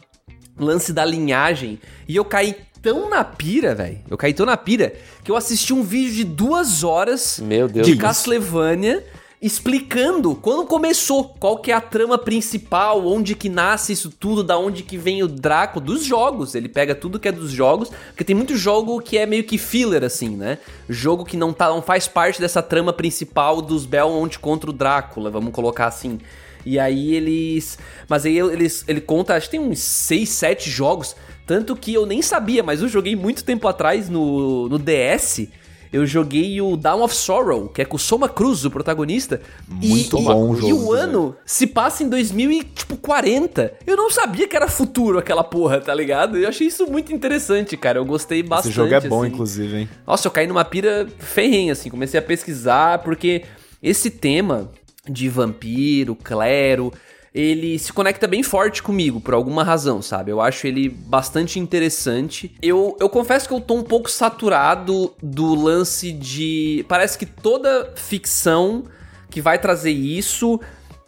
[0.59, 1.79] lance da linhagem.
[2.07, 3.99] E eu caí tão na pira, velho.
[4.09, 4.93] Eu caí tão na pira
[5.23, 7.41] que eu assisti um vídeo de duas horas
[7.83, 9.05] de Castlevania
[9.41, 14.57] explicando quando começou, qual que é a trama principal, onde que nasce isso tudo, da
[14.57, 16.55] onde que vem o Draco, dos jogos.
[16.55, 19.57] Ele pega tudo que é dos jogos, porque tem muito jogo que é meio que
[19.57, 20.57] filler assim, né?
[20.89, 25.29] Jogo que não tá, não faz parte dessa trama principal dos Belmont contra o Drácula,
[25.29, 26.19] vamos colocar assim.
[26.65, 31.15] E aí eles, mas aí eles ele conta, acho que tem uns 6, 7 jogos,
[31.45, 35.47] tanto que eu nem sabia, mas eu joguei muito tempo atrás no no DS
[35.91, 39.41] eu joguei o Down of Sorrow, que é com o Soma Cruz, o protagonista.
[39.67, 43.73] Muito e, bom e, jogo, E o ano se passa em 2040.
[43.87, 46.37] Eu não sabia que era futuro aquela porra, tá ligado?
[46.37, 47.97] Eu achei isso muito interessante, cara.
[47.97, 48.71] Eu gostei bastante.
[48.71, 49.33] Esse jogo é bom, assim.
[49.33, 49.89] inclusive, hein?
[50.05, 51.89] Nossa, eu caí numa pira ferrenha, assim.
[51.89, 53.43] Comecei a pesquisar, porque
[53.81, 54.69] esse tema
[55.07, 56.91] de vampiro, clero,
[57.33, 60.31] ele se conecta bem forte comigo, por alguma razão, sabe?
[60.31, 62.55] Eu acho ele bastante interessante.
[62.61, 66.85] Eu, eu confesso que eu tô um pouco saturado do lance de.
[66.87, 68.83] Parece que toda ficção
[69.29, 70.59] que vai trazer isso,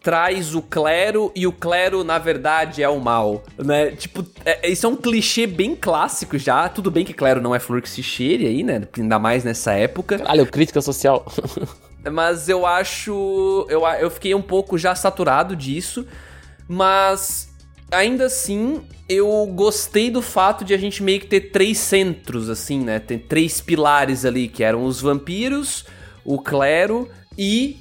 [0.01, 3.91] traz o clero e o clero, na verdade, é o mal, né?
[3.91, 6.69] Tipo, é, isso é um clichê bem clássico já.
[6.69, 8.83] Tudo bem que clero não é flor que se cheire aí, né?
[8.95, 10.21] Ainda mais nessa época.
[10.27, 11.25] Olha, crítica social.
[12.09, 13.65] Mas eu acho.
[13.69, 16.07] Eu, eu fiquei um pouco já saturado disso.
[16.67, 17.53] Mas
[17.91, 22.79] ainda assim, eu gostei do fato de a gente meio que ter três centros, assim,
[22.79, 22.99] né?
[22.99, 25.85] Tem três pilares ali, que eram os vampiros,
[26.23, 27.77] o clero e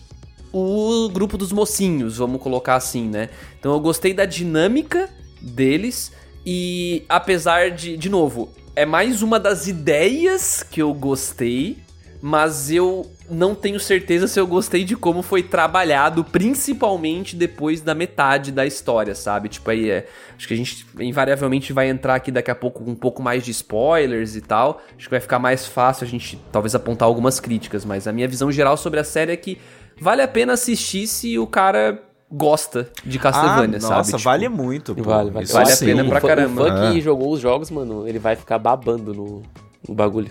[0.53, 3.31] o grupo dos mocinhos, vamos colocar assim, né?
[3.59, 5.09] Então eu gostei da dinâmica
[5.41, 6.13] deles
[6.45, 11.79] e apesar de, de novo, é mais uma das ideias que eu gostei,
[12.23, 17.95] mas eu não tenho certeza se eu gostei de como foi trabalhado, principalmente depois da
[17.95, 19.49] metade da história, sabe?
[19.49, 20.07] Tipo, aí é.
[20.37, 23.45] Acho que a gente invariavelmente vai entrar aqui daqui a pouco com um pouco mais
[23.45, 24.83] de spoilers e tal.
[24.97, 28.29] Acho que vai ficar mais fácil a gente talvez apontar algumas críticas, mas a minha
[28.29, 29.59] visão geral sobre a série é que
[30.01, 33.95] vale a pena assistir se o cara gosta de Castlevania, ah, sabe?
[33.97, 35.03] Nossa, Tipo, vale muito, pô.
[35.03, 35.47] Vale, vale.
[35.47, 36.63] Vale a pena pra caramba.
[36.63, 37.01] O fã que É.
[37.01, 39.43] jogou os jogos, mano, ele vai ficar babando no,
[39.89, 40.31] no bagulho.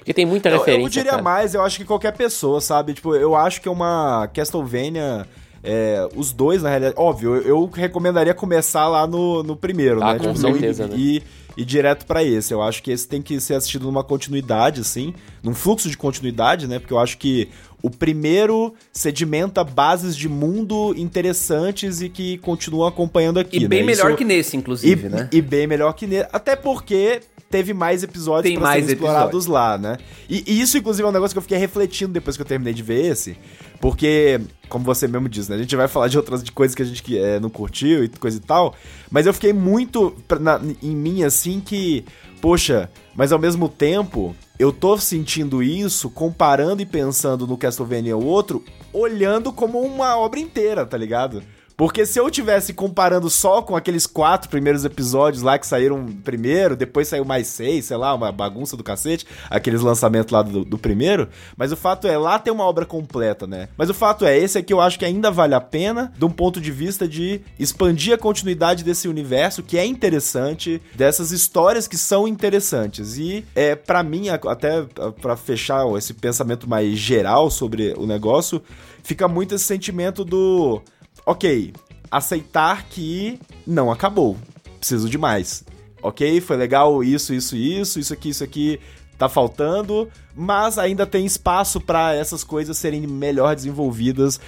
[0.00, 0.84] Porque tem muita Eu, referência.
[0.84, 1.22] eu diria cara.
[1.22, 2.92] mais, eu acho que qualquer pessoa, sabe?
[2.94, 5.26] Tipo, eu acho que é uma Castlevania.
[5.62, 6.94] é, os dois, na realidade.
[6.98, 10.18] Óbvio, eu, eu recomendaria começar lá no, no primeiro, Ah, né?
[10.18, 10.96] com não certeza, ir, né?
[10.96, 11.22] ir,
[11.54, 12.54] ir direto pra esse.
[12.54, 15.12] Eu acho que esse tem que ser assistido numa continuidade, assim.
[15.42, 16.78] Num fluxo de continuidade, né?
[16.78, 17.50] Porque eu acho que
[17.82, 23.58] o primeiro sedimenta bases de mundo interessantes e que continuam acompanhando aqui.
[23.58, 23.86] E bem né?
[23.86, 25.28] melhor Isso- que nesse, inclusive, e, né?
[25.30, 26.26] e bem melhor que nele.
[26.32, 29.98] Até porque teve mais episódios Tem pra mais serem explorados lá, né?
[30.28, 32.72] E, e isso, inclusive, é um negócio que eu fiquei refletindo depois que eu terminei
[32.72, 33.36] de ver esse.
[33.80, 35.56] Porque, como você mesmo diz, né?
[35.56, 38.04] A gente vai falar de outras de coisas que a gente que, é, não curtiu
[38.04, 38.74] e coisa e tal.
[39.10, 42.04] Mas eu fiquei muito na- em mim, assim, que...
[42.40, 44.34] Poxa, mas ao mesmo tempo...
[44.58, 50.84] Eu tô sentindo isso, comparando e pensando no Castlevania outro, olhando como uma obra inteira,
[50.84, 51.42] tá ligado?
[51.80, 56.76] Porque se eu tivesse comparando só com aqueles quatro primeiros episódios lá que saíram primeiro,
[56.76, 60.76] depois saiu mais seis, sei lá, uma bagunça do cacete, aqueles lançamentos lá do, do
[60.76, 61.26] primeiro.
[61.56, 63.70] Mas o fato é, lá tem uma obra completa, né?
[63.78, 66.28] Mas o fato é, esse aqui eu acho que ainda vale a pena, de um
[66.28, 71.96] ponto de vista de expandir a continuidade desse universo, que é interessante, dessas histórias que
[71.96, 73.16] são interessantes.
[73.16, 74.82] E, é para mim, até
[75.18, 78.62] para fechar esse pensamento mais geral sobre o negócio,
[79.02, 80.82] fica muito esse sentimento do
[81.30, 81.72] ok,
[82.10, 84.36] aceitar que não acabou.
[84.78, 85.64] Preciso de mais.
[86.02, 88.80] Ok, foi legal isso, isso, isso, isso aqui, isso aqui
[89.16, 94.40] tá faltando, mas ainda tem espaço pra essas coisas serem melhor desenvolvidas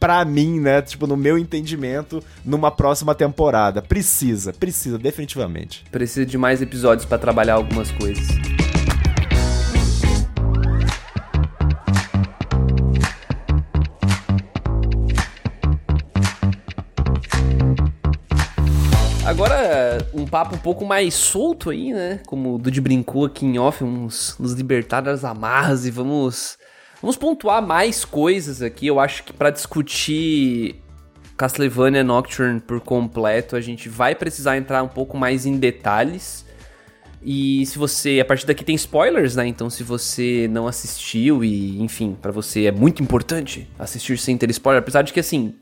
[0.00, 0.80] pra mim, né?
[0.80, 3.82] Tipo, no meu entendimento, numa próxima temporada.
[3.82, 5.84] Precisa, precisa, definitivamente.
[5.92, 8.26] Precisa de mais episódios pra trabalhar algumas coisas.
[19.26, 22.20] Agora, um papo um pouco mais solto aí, né?
[22.26, 26.58] Como o Dude brincou aqui em off, vamos nos libertar das amarras e vamos,
[27.00, 28.86] vamos pontuar mais coisas aqui.
[28.86, 30.76] Eu acho que pra discutir
[31.38, 36.44] Castlevania Nocturne por completo, a gente vai precisar entrar um pouco mais em detalhes.
[37.22, 39.46] E se você, a partir daqui tem spoilers, né?
[39.46, 44.50] Então se você não assistiu e, enfim, pra você é muito importante assistir sem ter
[44.50, 45.54] spoiler, apesar de que assim,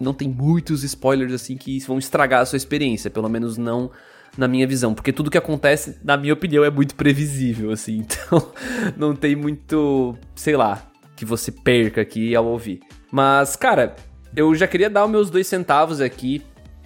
[0.00, 3.90] não tem muitos spoilers assim que vão estragar a sua experiência, pelo menos não
[4.36, 8.04] na minha visão, porque tudo que acontece, na minha opinião, é muito previsível assim.
[8.14, 8.52] Então,
[8.96, 12.80] não tem muito, sei lá, que você perca aqui ao ouvir.
[13.10, 13.94] Mas, cara,
[14.34, 16.42] eu já queria dar os meus dois centavos aqui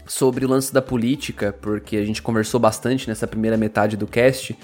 [0.06, 4.56] sobre o lance da política, porque a gente conversou bastante nessa primeira metade do cast.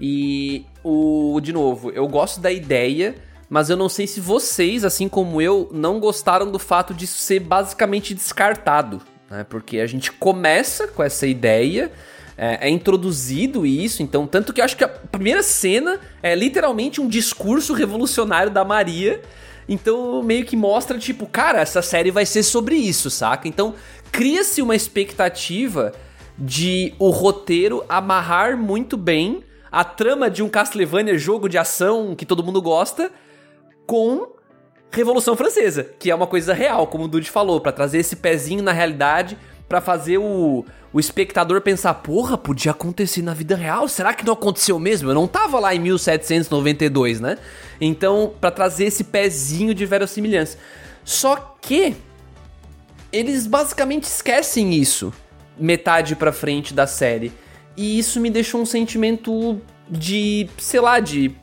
[0.00, 3.14] E o de novo, eu gosto da ideia,
[3.48, 7.40] mas eu não sei se vocês, assim como eu, não gostaram do fato de ser
[7.40, 9.44] basicamente descartado, né?
[9.48, 11.90] Porque a gente começa com essa ideia,
[12.36, 17.00] é, é introduzido isso, então tanto que eu acho que a primeira cena é literalmente
[17.00, 19.20] um discurso revolucionário da Maria.
[19.68, 23.48] Então meio que mostra, tipo, cara, essa série vai ser sobre isso, saca?
[23.48, 23.74] Então
[24.12, 25.92] cria-se uma expectativa
[26.38, 32.24] de o roteiro amarrar muito bem a trama de um Castlevania jogo de ação que
[32.24, 33.10] todo mundo gosta
[33.88, 34.28] com
[34.90, 38.62] Revolução Francesa, que é uma coisa real, como o Dude falou, pra trazer esse pezinho
[38.62, 43.88] na realidade, pra fazer o, o espectador pensar, porra, podia acontecer na vida real?
[43.88, 45.08] Será que não aconteceu mesmo?
[45.08, 47.38] Eu não tava lá em 1792, né?
[47.80, 50.58] Então, pra trazer esse pezinho de verossimilhança.
[51.02, 51.96] Só que
[53.10, 55.14] eles basicamente esquecem isso
[55.58, 57.32] metade pra frente da série.
[57.74, 59.58] E isso me deixou um sentimento
[59.88, 61.34] de, sei lá, de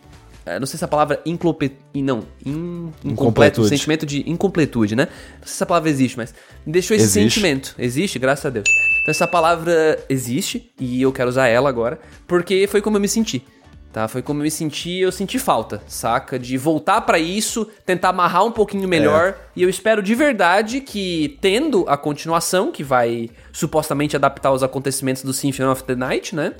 [0.59, 1.75] não sei se a palavra incomple...
[1.95, 2.91] Não, in...
[3.03, 3.69] incompleto, Incompletude.
[3.69, 5.05] sentimento de incompletude, né?
[5.05, 6.33] Não sei se essa palavra existe, mas
[6.65, 7.33] me deixou esse Existe.
[7.35, 7.75] sentimento.
[7.79, 8.67] Existe, graças a Deus.
[9.01, 13.07] Então essa palavra existe e eu quero usar ela agora, porque foi como eu me
[13.07, 13.43] senti.
[13.91, 16.37] Tá, foi como eu me senti, eu senti falta, saca?
[16.37, 19.37] De voltar pra isso, tentar amarrar um pouquinho melhor.
[19.55, 25.23] E eu espero de verdade que, tendo a continuação, que vai supostamente adaptar os acontecimentos
[25.23, 26.55] do Symphony of the Night, né?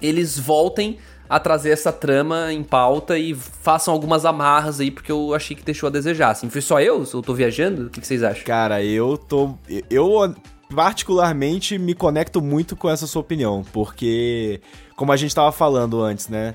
[0.00, 0.96] Eles voltem
[1.28, 5.62] a trazer essa trama em pauta e façam algumas amarras aí, porque eu achei que
[5.62, 6.30] deixou a desejar.
[6.30, 7.04] Assim, foi só eu?
[7.12, 7.86] Eu tô viajando?
[7.86, 8.44] O que que vocês acham?
[8.44, 9.54] Cara, eu tô.
[9.90, 10.34] Eu
[10.74, 14.60] particularmente me conecto muito com essa sua opinião, porque,
[14.96, 16.54] como a gente tava falando antes, né?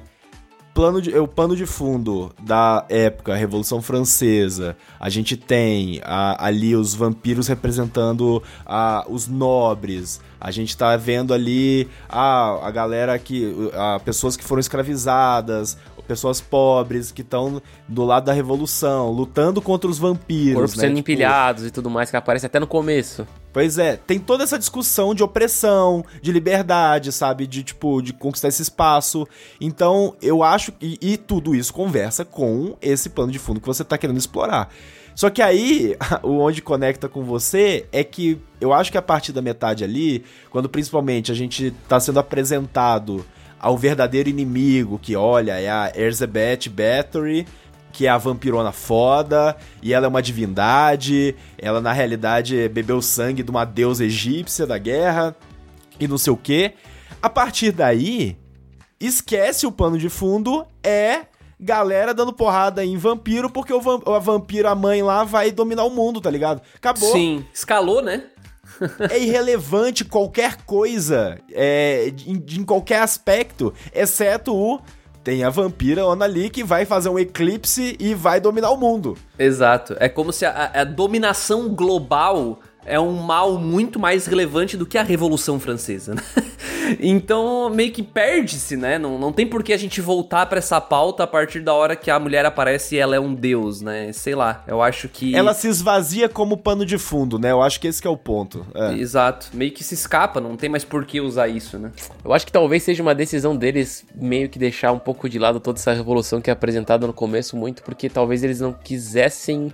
[0.74, 6.78] Plano de, o pano de fundo da época, Revolução Francesa, a gente tem a- ali
[6.78, 13.54] os vampiros representando a, os nobres, a gente tá vendo ali a, a galera que.
[13.74, 15.78] A, pessoas que foram escravizadas,
[16.12, 20.56] pessoas pobres que estão do lado da Revolução, lutando contra os vampiros.
[20.56, 20.82] Corpos né?
[20.82, 23.26] sendo Tipo, empilhados e tudo mais, que aparece até no começo.
[23.54, 27.48] Pois é, tem toda essa discussão de opressão, de liberdade, sabe?
[27.48, 29.26] De, tipo, de conquistar esse espaço.
[29.62, 30.74] Então, eu acho.
[30.82, 34.70] E, e tudo isso conversa com esse plano de fundo que você tá querendo explorar.
[35.16, 39.32] Só que aí, o onde conecta com você é que eu acho que a partir
[39.32, 43.26] da metade ali, quando principalmente a gente tá sendo apresentado
[43.62, 47.46] ao verdadeiro inimigo, que olha, é a Elizabeth Bathory,
[47.94, 53.44] que é a vampirona foda, e ela é uma divindade, ela na realidade bebeu sangue
[53.44, 55.36] de uma deusa egípcia da guerra,
[56.00, 56.74] e não sei o que.
[57.22, 58.36] A partir daí,
[59.00, 61.28] esquece o pano de fundo, é
[61.60, 65.92] galera dando porrada em vampiro, porque o a vampiro, a mãe lá, vai dominar o
[65.92, 66.64] mundo, tá ligado?
[66.76, 67.12] Acabou.
[67.12, 68.24] Sim, escalou, né?
[69.10, 74.80] É irrelevante qualquer coisa, é, de- em, qualquer aspecto, exceto o.
[75.24, 79.16] Tem a vampira Ona ali que vai fazer um eclipse e vai dominar o mundo.
[79.38, 79.96] Exato.
[80.00, 84.98] É como se a, a dominação global é um mal muito mais relevante do que
[84.98, 86.22] a Revolução Francesa, né?
[87.00, 88.98] Então, meio que perde-se, né?
[88.98, 91.96] Não, não tem por que a gente voltar pra essa pauta a partir da hora
[91.96, 94.12] que a mulher aparece e ela é um deus, né?
[94.12, 95.34] Sei lá, eu acho que...
[95.34, 97.52] Ela se esvazia como pano de fundo, né?
[97.52, 98.66] Eu acho que esse que é o ponto.
[98.74, 98.94] É.
[98.94, 99.50] Exato.
[99.54, 101.92] Meio que se escapa, não tem mais por que usar isso, né?
[102.24, 105.60] Eu acho que talvez seja uma decisão deles meio que deixar um pouco de lado
[105.60, 109.72] toda essa revolução que é apresentada no começo, muito porque talvez eles não quisessem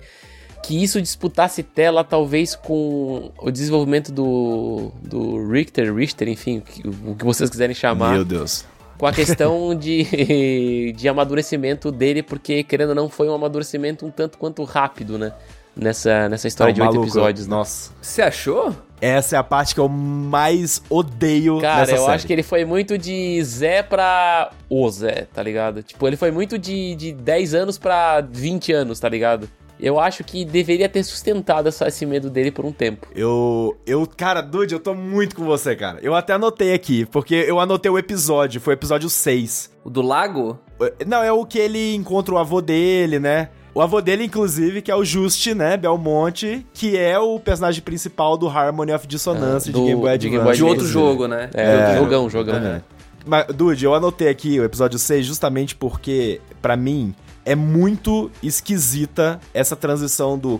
[0.68, 6.62] que isso disputasse tela, talvez com o desenvolvimento do, do Richter, Richter, enfim,
[7.06, 8.66] o que- vocês quiserem chamar, Meu Deus.
[8.98, 14.12] com a questão de, de amadurecimento dele, porque querendo ou não, foi um amadurecimento um
[14.12, 15.32] tanto quanto rápido, né?
[15.76, 17.56] Nessa, nessa história Não, de oito episódios, né?
[17.56, 17.92] Nossa.
[18.02, 18.76] Você achou?
[19.00, 22.12] Essa é a parte que eu mais odeio Cara, nessa eu série.
[22.16, 25.84] acho que ele foi muito de Zé pra o Zé, tá ligado?
[25.84, 29.48] Tipo, ele foi muito de, de 10 anos pra 20 anos, tá ligado?
[29.80, 33.08] Eu acho que deveria ter sustentado essa- esse medo dele por um tempo.
[33.16, 36.00] Eu, eu, cara, Dude, eu tô muito com você, cara.
[36.02, 39.70] Eu até anotei aqui, porque eu anotei o episódio, foi o episódio 6.
[39.84, 40.58] O do lago?
[41.06, 43.50] Não, é o que ele encontra o avô dele, né?
[43.74, 48.36] O avô dele, inclusive, que é o Just, né, Belmonte, que é o personagem principal
[48.36, 50.30] do Harmony of Dissonance É, de do- Game Boy de Advance.
[50.30, 51.50] Game Boy De outro jogo, né?
[51.54, 52.56] É, É, jogão, jogão.
[52.56, 52.82] É.
[53.24, 57.14] Mas, Dude, eu anotei aqui o episódio 6 justamente porque, pra mim,
[57.48, 60.60] é muito esquisita essa transição do.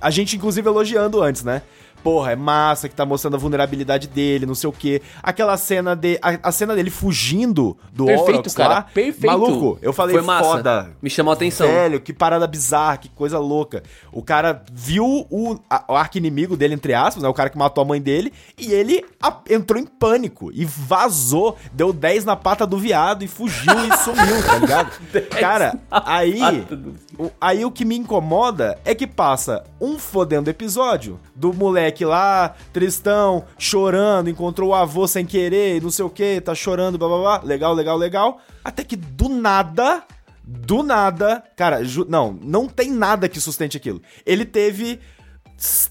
[0.00, 1.62] A gente, inclusive, elogiando antes, né?
[2.06, 5.02] Porra, é massa que tá mostrando a vulnerabilidade dele, não sei o quê.
[5.22, 6.18] Aquela cena de.
[6.22, 8.82] A, a cena dele fugindo do Perfeito, Orox cara, lá.
[8.82, 9.26] perfeito.
[9.26, 10.44] Maluco, eu falei Foi massa.
[10.48, 10.90] foda.
[11.02, 11.66] Me chamou a atenção.
[11.66, 13.82] Velho, que parada bizarra, que coisa louca.
[14.12, 17.28] O cara viu o, a- o arqui-inimigo dele, entre aspas, né?
[17.28, 21.56] O cara que matou a mãe dele, e ele a- entrou em pânico e vazou,
[21.72, 24.90] deu 10 na pata do viado e fugiu e sumiu, tá ligado?
[25.40, 26.40] Cara, aí.
[27.18, 32.54] o- aí o que me incomoda é que passa um fodendo episódio do moleque lá,
[32.72, 37.18] tristão, chorando, encontrou o avô sem querer, não sei o que, tá chorando, blá blá
[37.18, 37.40] blá.
[37.42, 38.40] Legal, legal, legal.
[38.64, 40.04] Até que do nada
[40.46, 44.00] do nada, cara, não, não tem nada que sustente aquilo.
[44.24, 45.00] Ele teve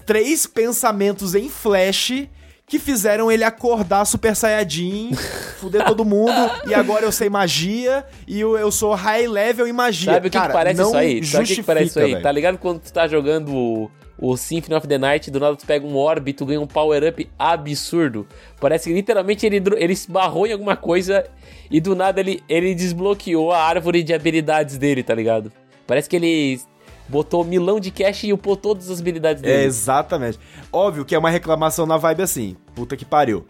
[0.06, 2.26] três pensamentos em flash
[2.66, 5.12] que fizeram ele acordar Super Saiyajin,
[5.60, 9.72] fuder todo mundo, e agora eu sei magia, e eu, eu sou high level em
[9.72, 10.14] magia.
[10.14, 11.24] Sabe o que, Cara, que parece isso aí?
[11.24, 12.10] Sabe o que, que parece isso aí?
[12.12, 12.22] velho.
[12.22, 15.86] Tá ligado quando tu tá jogando o, Symphony of the Night, do nada tu pega
[15.86, 18.26] um orb e tu ganha um power-up absurdo.
[18.60, 21.24] Parece que literalmente ele, ele esbarrou em alguma coisa
[21.70, 25.52] e do nada ele, ele desbloqueou a árvore de habilidades dele, tá ligado?
[25.86, 26.60] Parece que ele
[27.08, 29.64] botou milão de cash e upou todas as habilidades É, dele.
[29.64, 30.38] exatamente.
[30.72, 32.56] Óbvio que é uma reclamação na vibe assim.
[32.74, 33.46] Puta que pariu.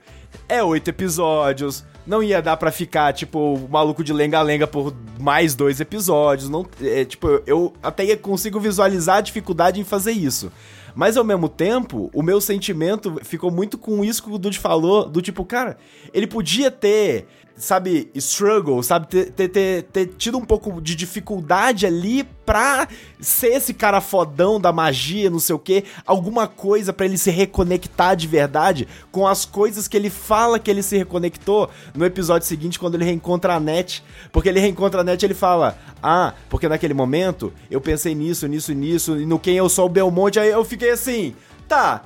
[0.48, 5.80] É oito episódios, não ia dar pra ficar, tipo, maluco de lenga-lenga por mais dois
[5.80, 6.48] episódios.
[6.48, 10.52] Não, é, tipo, eu até consigo visualizar a dificuldade em fazer isso.
[10.94, 15.06] Mas ao mesmo tempo, o meu sentimento ficou muito com isso que o Dude falou,
[15.06, 15.76] do tipo, cara,
[16.14, 17.26] ele podia ter
[17.56, 22.86] sabe, struggle, sabe, ter, ter, ter, ter, tido um pouco de dificuldade ali pra
[23.18, 27.30] ser esse cara fodão da magia, não sei o que, alguma coisa para ele se
[27.30, 32.46] reconectar de verdade com as coisas que ele fala que ele se reconectou no episódio
[32.46, 34.04] seguinte, quando ele reencontra a Net.
[34.30, 38.72] Porque ele reencontra a Net ele fala: Ah, porque naquele momento eu pensei nisso, nisso,
[38.72, 41.34] nisso, e no quem eu sou o Belmonte, aí eu fiquei assim,
[41.66, 42.04] tá.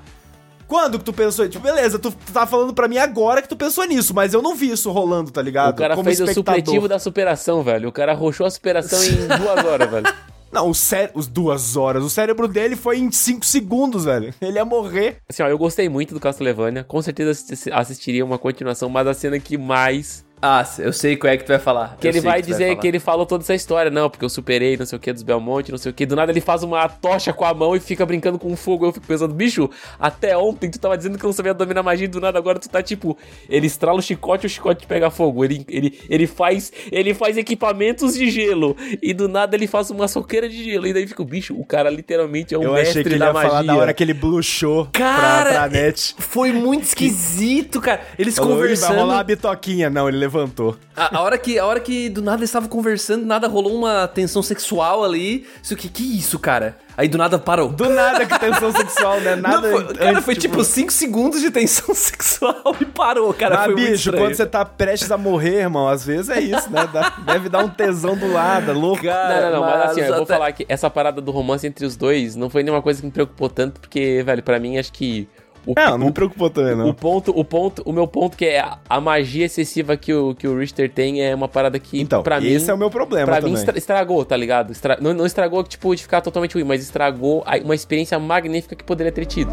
[0.70, 1.48] Quando que tu pensou?
[1.48, 4.54] Tipo, beleza, tu tá falando pra mim agora que tu pensou nisso, mas eu não
[4.54, 5.72] vi isso rolando, tá ligado?
[5.74, 6.58] O cara Como fez o espectador.
[6.60, 7.88] supletivo da superação, velho.
[7.88, 10.06] O cara arrochou a superação em duas horas, velho.
[10.52, 12.04] Não, o cé os duas horas.
[12.04, 14.32] O cérebro dele foi em cinco segundos, velho.
[14.40, 15.16] Ele ia morrer.
[15.28, 16.84] Assim, ó, eu gostei muito do Castlevania.
[16.84, 20.24] Com certeza assisti- assistiria uma continuação, mas a cena que mais.
[20.42, 21.96] Ah, eu sei qual é que tu vai falar.
[22.00, 22.80] Que Eu ele vai tu dizer falar.
[22.80, 23.90] que ele falou toda essa história.
[23.90, 26.06] Não, porque eu superei, não sei o que, dos Belmonte, não sei o que.
[26.06, 28.86] Do nada ele faz uma tocha com a mão e fica brincando com fogo.
[28.86, 29.68] Eu fico pensando, bicho,
[29.98, 32.68] até ontem tu tava dizendo que não sabia dominar magia e do nada agora tu
[32.70, 33.18] tá tipo.
[33.50, 35.44] Ele estrala o chicote e o chicote pega fogo.
[35.44, 38.74] Ele, ele, ele, faz, ele faz equipamentos de gelo.
[39.02, 40.86] E do nada ele faz uma soqueira de gelo.
[40.86, 43.18] E daí fica o bicho, o cara literalmente é um eu mestre achei que ele
[43.18, 43.50] da ia magia.
[43.50, 46.14] falar da hora que ele blushou Cara, pra, pra net.
[46.18, 48.00] foi muito esquisito, cara.
[48.18, 48.96] Eles Falou, "Ih, Vai conversando.
[48.98, 49.90] rolar a bitoquinha.
[49.90, 50.76] Não, ele levantou.
[50.96, 53.74] A, a hora que, a hora que do nada eles estavam conversando, do nada rolou
[53.74, 55.46] uma tensão sexual ali.
[55.62, 56.76] Isso que que isso, cara?
[56.96, 57.70] Aí do nada parou.
[57.70, 59.34] Do nada que tensão sexual, né?
[59.36, 59.60] Nada.
[59.70, 63.60] Não, foi- cara, antes, foi tipo 5 segundos de tensão sexual e parou, cara.
[63.60, 66.88] Ah, foi bicho, quando você tá prestes a morrer, irmão, às vezes é isso, né?
[66.92, 69.02] Dá- deve dar um tesão do lado, é louco.
[69.02, 71.30] Cara, Não, não, não, mas, assim, ó, eu vou até- falar que essa parada do
[71.30, 74.58] romance entre os dois não foi nenhuma coisa que me preocupou tanto, porque, velho, pra
[74.60, 75.26] mim acho que.
[75.66, 76.94] O, Não, não me preocupou também, o não.
[76.94, 80.48] ponto, o ponto, o meu ponto que é a, a magia excessiva que o, que
[80.48, 82.48] o Richter tem é uma parada que, Então, pra mim.
[82.48, 83.52] esse é o meu problema Pra também.
[83.52, 84.72] mim estra- estragou, tá ligado?
[84.72, 88.74] Estra- não, não estragou, tipo, de ficar totalmente ruim, mas estragou a- uma experiência magnífica
[88.74, 89.50] que poderia ter tido.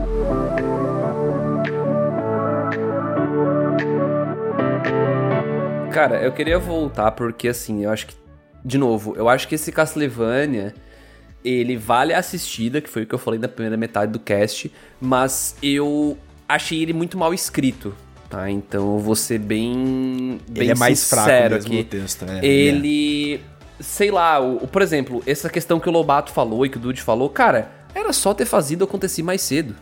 [5.91, 8.15] Cara, eu queria voltar porque assim, eu acho que.
[8.63, 10.73] De novo, eu acho que esse Castlevania.
[11.47, 14.71] Ele vale a assistida, que foi o que eu falei na primeira metade do cast,
[14.99, 16.17] mas eu
[16.47, 17.93] achei ele muito mal escrito,
[18.29, 18.49] tá?
[18.49, 20.39] Então eu vou ser bem.
[20.49, 21.77] bem Ele é mais fraco mesmo aqui.
[21.77, 22.45] no texto, é.
[22.45, 23.41] Ele.
[23.79, 26.79] Sei lá, o, o- por exemplo, essa questão que o Lobato falou e que o
[26.79, 29.75] Dude falou, cara, era só ter fazido acontecer mais cedo.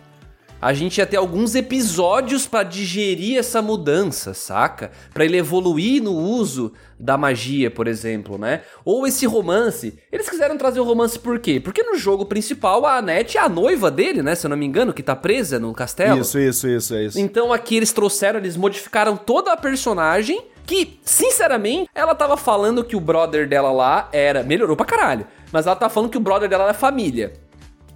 [0.61, 4.89] A gente ia ter alguns episódios pra digerir essa mudança, saca?
[5.13, 8.61] Pra ele evoluir no uso da magia, por exemplo, né?
[8.83, 9.97] Ou esse romance.
[10.11, 11.59] Eles quiseram trazer o romance por quê?
[11.59, 14.33] Porque no jogo principal a Annette é a noiva dele, né?
[14.33, 16.21] Se eu não me engano, que tá presa no castelo.
[16.21, 17.19] Isso, isso, isso, é isso.
[17.19, 20.41] Então aqui eles trouxeram, eles modificaram toda a personagem.
[20.65, 24.41] Que, sinceramente, ela tava falando que o brother dela lá era.
[24.41, 25.27] Melhorou pra caralho.
[25.51, 27.33] Mas ela tava falando que o brother dela era família.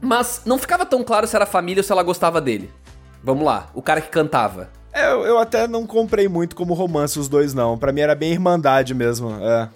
[0.01, 2.71] Mas não ficava tão claro se era família ou se ela gostava dele.
[3.23, 4.69] Vamos lá, o cara que cantava.
[4.93, 7.77] É, eu, até não comprei muito como romance os dois, não.
[7.77, 9.31] Pra mim era bem irmandade mesmo.
[9.41, 9.69] É.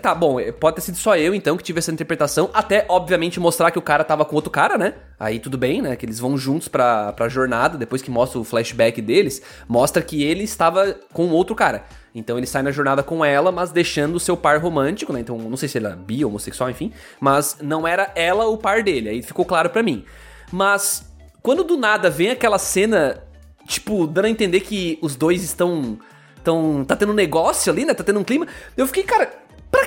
[0.00, 3.40] Tá, bom, eh, pode ter sido só eu então que tive essa interpretação, até obviamente
[3.40, 4.94] mostrar que o cara tava com outro cara, né?
[5.18, 5.96] Aí tudo bem, né?
[5.96, 10.22] Que eles vão juntos pra, pra jornada, depois que mostra o flashback deles, mostra que
[10.22, 11.84] ele estava com outro cara.
[12.14, 15.20] Então ele sai na jornada com ela, mas deixando o seu par romântico, né?
[15.20, 18.82] Então não sei se ele era bi, homossexual, enfim, mas não era ela o par
[18.82, 20.04] dele, aí ficou claro pra mim.
[20.52, 21.12] Mas
[21.42, 23.22] quando do nada vem aquela cena,
[23.66, 25.98] tipo, dando a entender que os dois estão.
[26.42, 27.94] Tão, tá tendo um negócio ali, né?
[27.94, 28.46] Tá tendo um clima.
[28.76, 29.32] Eu fiquei, cara,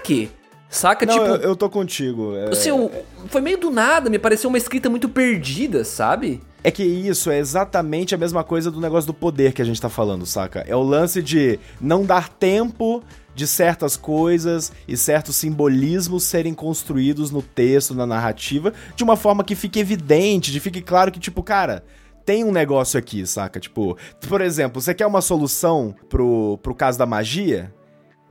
[0.07, 0.29] quê?
[0.69, 1.05] Saca?
[1.05, 2.35] Não, tipo, eu, eu tô contigo.
[2.35, 2.91] É, assim, o-
[3.27, 6.41] foi meio do nada, me pareceu uma escrita muito perdida, sabe?
[6.63, 9.79] é que isso é exatamente a mesma coisa do negócio do poder que a gente
[9.79, 10.65] tá falando, saca?
[10.67, 13.01] É o lance de não dar tempo
[13.33, 19.45] de certas coisas e certos simbolismos serem construídos no texto, na narrativa, de uma forma
[19.45, 21.85] que fique evidente, de fique claro que, tipo, cara,
[22.25, 23.61] tem um negócio aqui, saca?
[23.61, 23.97] Tipo,
[24.27, 27.73] por exemplo, você quer uma solução pro, pro caso da magia?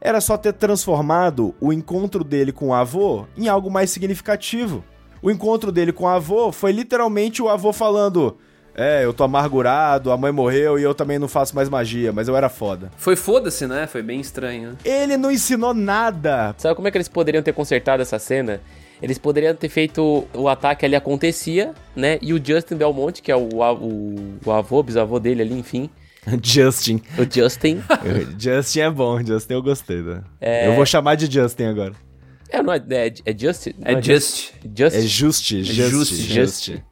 [0.07, 4.85] Era só ter transformado o encontro dele com o avô em algo mais significativo.
[5.21, 8.37] O encontro dele com o avô foi literalmente o avô falando:
[8.73, 12.29] É, eu tô amargurado, a mãe morreu e eu também não faço mais magia, mas
[12.29, 12.93] eu era foda.
[12.97, 13.89] Foi foda-se, né?
[13.89, 14.79] Foi bem estranho.
[14.85, 16.55] Ele não ensinou nada.
[16.57, 18.61] Sabe como é que eles poderiam ter consertado essa cena?
[19.03, 22.21] Eles poderiam ter feito o ataque ali acontecia, né?
[22.23, 25.91] E o Justin Belmonte, que é o, o, o avô, bisavô dele ali, enfim.
[26.43, 27.01] Justin.
[27.19, 27.83] O Justin.
[28.39, 30.03] Justin é bom, Justin eu gostei.
[30.03, 30.23] Né?
[30.67, 31.93] Eu vou chamar de Justin agora.
[32.51, 33.75] é, não é, é, é Justin?
[33.79, 34.53] Não É just.
[34.77, 34.97] Just.
[34.97, 36.35] É Justi, Justi, Justi.
[36.35, 36.85] Justi.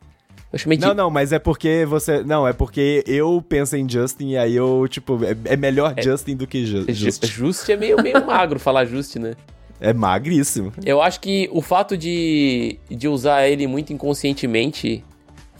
[0.52, 0.86] Eu chamei de.
[0.86, 2.22] Não, não, mas é porque você.
[2.22, 6.36] Não, é porque eu penso em Justin e aí eu, tipo, é, é melhor Justin
[6.36, 7.26] do que Ju- Ju- Justin.
[7.26, 9.34] Just é meio, meio magro falar Just, né?
[9.80, 10.72] É magríssimo.
[10.86, 15.04] Eu acho que o fato de, de usar ele muito inconscientemente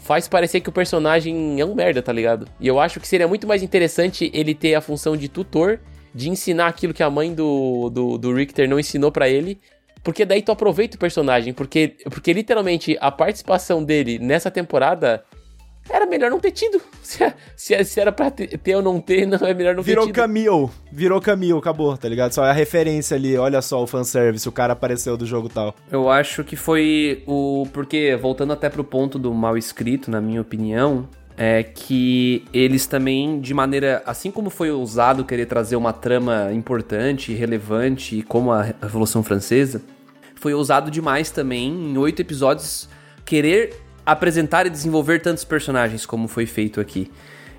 [0.05, 2.47] faz parecer que o personagem é um merda, tá ligado?
[2.59, 5.79] E eu acho que seria muito mais interessante ele ter a função de tutor,
[6.13, 9.59] de ensinar aquilo que a mãe do, do, do Richter não ensinou pra ele.
[10.03, 11.53] Porque daí tu aproveita o personagem.
[11.53, 15.23] Porque, porque literalmente a participação dele nessa temporada
[15.89, 16.81] era melhor não ter tido.
[17.01, 20.05] Se, se, se era pra ter, ter ou não ter, não é melhor não Virou
[20.05, 20.21] ter tido.
[20.21, 20.69] Camille.
[20.91, 22.31] Virou Camille, acabou, tá ligado?
[22.33, 25.75] Só é a referência ali, olha só o fanservice, o cara apareceu do jogo tal.
[25.91, 27.67] Eu acho que foi o.
[27.71, 31.07] Porque, voltando até pro ponto do mal escrito, na minha opinião,
[31.37, 34.01] é que eles também, de maneira.
[34.05, 39.81] Assim como foi ousado querer trazer uma trama importante, relevante, como a Revolução Francesa,
[40.35, 42.89] foi ousado demais também, em oito episódios,
[43.23, 47.11] querer apresentar e desenvolver tantos personagens como foi feito aqui.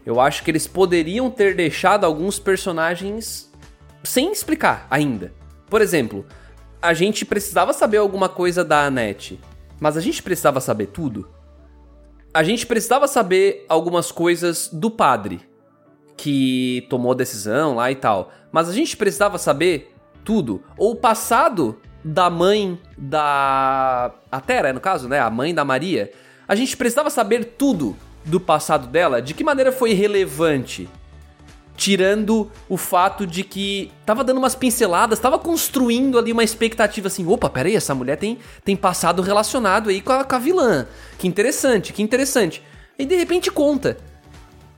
[0.05, 3.51] Eu acho que eles poderiam ter deixado alguns personagens
[4.05, 5.33] sem explicar ainda.
[5.69, 6.25] Por exemplo,
[6.81, 9.41] a gente precisava saber alguma coisa da Annette,
[9.81, 11.29] mas a gente precisava saber tudo?
[12.33, 15.41] A gente precisava saber algumas coisas do padre,
[16.17, 19.93] que tomou a decisão lá e tal, mas a gente precisava saber
[20.25, 20.63] tudo?
[20.79, 24.13] Ou o passado da mãe da.
[24.31, 25.19] A Tera, no caso, né?
[25.19, 26.13] A mãe da Maria.
[26.49, 29.21] A gente precisava saber tudo do passado dela?
[29.21, 30.89] De que maneira foi relevante?
[31.77, 37.27] Tirando o fato de que tava dando umas pinceladas, tava construindo ali uma expectativa assim:
[37.27, 40.87] opa, peraí, essa mulher tem, tem passado relacionado aí com a, com a vilã.
[41.19, 42.63] Que interessante, que interessante.
[42.99, 43.99] E de repente conta.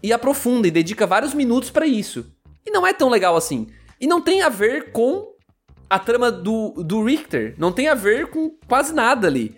[0.03, 2.27] E aprofunda e dedica vários minutos pra isso.
[2.66, 3.69] E não é tão legal assim.
[4.01, 5.35] E não tem a ver com
[5.89, 7.55] a trama do, do Richter.
[7.59, 9.57] Não tem a ver com quase nada ali.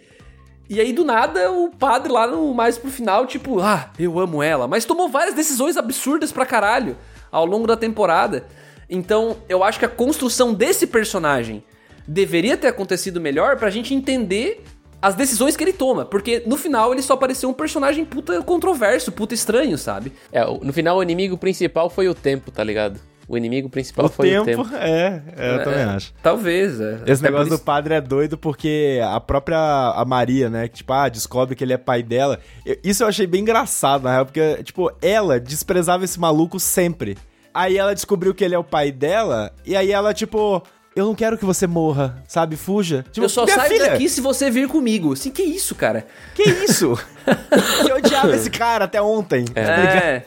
[0.71, 4.41] E aí, do nada, o padre lá no mais pro final, tipo, ah, eu amo
[4.41, 4.69] ela.
[4.69, 6.97] Mas tomou várias decisões absurdas pra caralho
[7.29, 8.47] ao longo da temporada.
[8.89, 11.65] Então, eu acho que a construção desse personagem
[12.07, 14.63] deveria ter acontecido melhor pra gente entender
[15.03, 16.05] as decisões que ele toma.
[16.05, 20.13] Porque no final ele só pareceu um personagem puta controverso, puta estranho, sabe?
[20.31, 23.01] É, no final o inimigo principal foi o tempo, tá ligado?
[23.31, 24.77] O inimigo principal O foi tempo, o tempo.
[24.77, 26.13] é, é, eu também acho.
[26.21, 26.95] Talvez, é.
[27.07, 29.57] Esse Até negócio por do isso- padre é doido porque a própria
[29.95, 32.41] a Maria, né, que tipo, ah, descobre que ele é pai dela.
[32.67, 37.17] Eu- Isso eu achei bem engraçado, na real, porque, tipo, ela desprezava esse maluco sempre.
[37.55, 40.61] Aí ela descobriu que ele é o pai dela, e aí ela, tipo,
[40.97, 42.57] eu não quero que você morra, sabe?
[42.57, 43.05] Fuja.
[43.13, 45.13] Tipo, Eu só saio filha, daqui se você vir comigo.
[45.13, 46.05] Assim, que isso, cara?
[46.35, 46.99] Que isso?
[47.89, 49.45] eu odiava esse cara até ontem.
[49.45, 49.97] tá ligado?
[50.05, 50.25] É.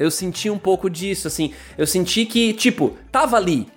[0.00, 1.52] Eu senti um pouco disso, assim.
[1.76, 3.68] Eu senti que, tipo, tava ali.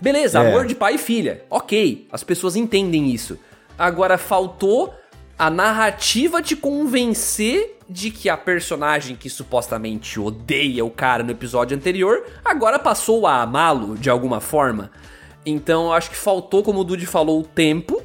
[0.00, 0.48] Beleza, É.
[0.48, 1.42] amor de pai e filha.
[1.48, 3.38] Ok, as pessoas entendem isso.
[3.78, 4.92] Agora faltou
[5.38, 11.76] a narrativa te convencer de que a personagem que supostamente odeia o cara no episódio
[11.76, 14.90] anterior agora passou a amá-lo de alguma forma.
[15.44, 18.02] Então eu acho que faltou, como o Dude falou, o tempo.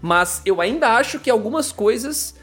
[0.00, 2.34] Mas eu ainda acho que algumas coisas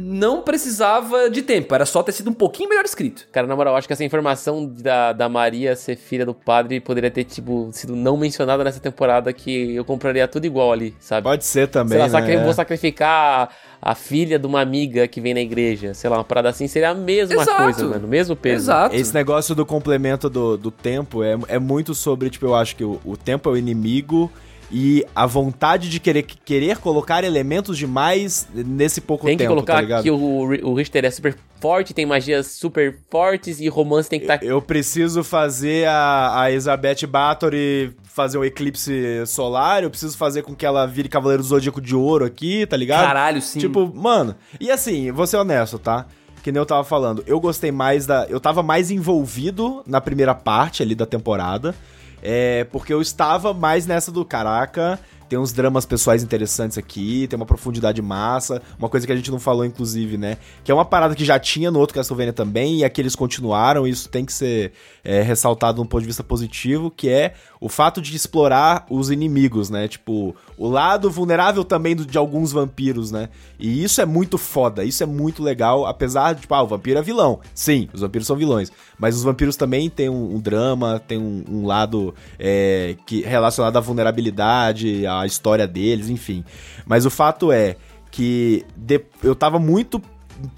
[0.00, 1.74] não precisava de tempo.
[1.74, 3.26] Era só ter sido um pouquinho melhor escrito.
[3.32, 7.10] Cara, na moral, acho que essa informação da, da Maria ser filha do padre poderia
[7.10, 11.24] ter, tipo, sido não mencionada nessa temporada que eu compraria tudo igual ali, sabe?
[11.24, 12.10] Pode ser também, Sei lá, né?
[12.12, 12.44] sacri- É.
[12.44, 13.50] vou sacrificar
[13.82, 15.92] a, a filha de uma amiga que vem na igreja.
[15.94, 17.62] Sei lá, uma parada assim seria a mesma Exato.
[17.64, 18.06] coisa, mano.
[18.06, 18.66] Mesmo peso.
[18.66, 18.94] Exato.
[18.94, 22.84] Esse negócio do complemento do, do tempo é, é muito sobre, tipo, eu acho que
[22.84, 24.30] o, o tempo é o inimigo
[24.70, 29.54] e a vontade de querer, querer colocar elementos demais nesse pouco Tem que tempo, tá
[29.54, 30.02] colocar ligado?
[30.02, 34.26] que o, o Richter é super forte, tem magias super fortes e romance tem que
[34.26, 34.46] tá estar.
[34.46, 40.54] Eu preciso fazer a, a Elizabeth Bathory fazer um eclipse solar, eu preciso fazer com
[40.54, 43.06] que ela vire Cavaleiro do Zodíaco de Ouro aqui, tá ligado?
[43.06, 43.58] Caralho, sim.
[43.58, 46.06] Tipo, mano, e assim, vou ser honesto, tá?
[46.42, 48.26] Que nem eu tava falando, eu gostei mais da.
[48.28, 51.74] Eu tava mais envolvido na primeira parte ali da temporada.
[52.22, 54.98] É, porque eu estava mais nessa do caraca.
[55.28, 59.30] Tem uns dramas pessoais interessantes aqui, tem uma profundidade massa, uma coisa que a gente
[59.30, 60.38] não falou, inclusive, né?
[60.64, 63.86] Que é uma parada que já tinha no outro Castlevania também, e aqui eles continuaram,
[63.86, 64.72] e isso tem que ser
[65.04, 69.10] é, ressaltado de um ponto de vista positivo, que é o fato de explorar os
[69.10, 69.88] inimigos, né?
[69.88, 73.28] Tipo, o lado vulnerável também do- de alguns vampiros, né?
[73.58, 76.98] E isso é muito foda, isso é muito legal, apesar de, tipo, ah, o vampiro
[76.98, 77.40] é vilão.
[77.54, 78.70] Sim, os vampiros são vilões.
[78.98, 83.76] Mas os vampiros também têm um, um drama, tem um, um lado é, que relacionado
[83.76, 86.44] à vulnerabilidade, à história deles, enfim.
[86.86, 87.76] Mas o fato é
[88.10, 90.00] que de- eu tava muito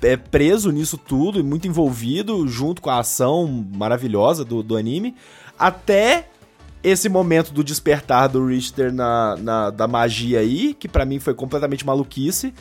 [0.02, 5.14] é, preso nisso tudo e muito envolvido junto com a ação maravilhosa do, do anime,
[5.58, 6.26] até
[6.82, 11.34] esse momento do despertar do Richter na, na- da magia aí, que pra mim foi
[11.34, 12.54] completamente maluquice.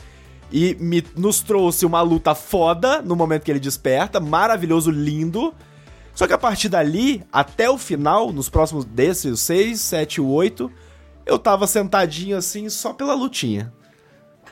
[0.52, 5.54] E me, nos trouxe uma luta foda no momento que ele desperta, maravilhoso, lindo.
[6.12, 10.70] Só que a partir dali, até o final, nos próximos desses, 6, 7, 8,
[11.24, 13.72] eu tava sentadinho assim só pela lutinha.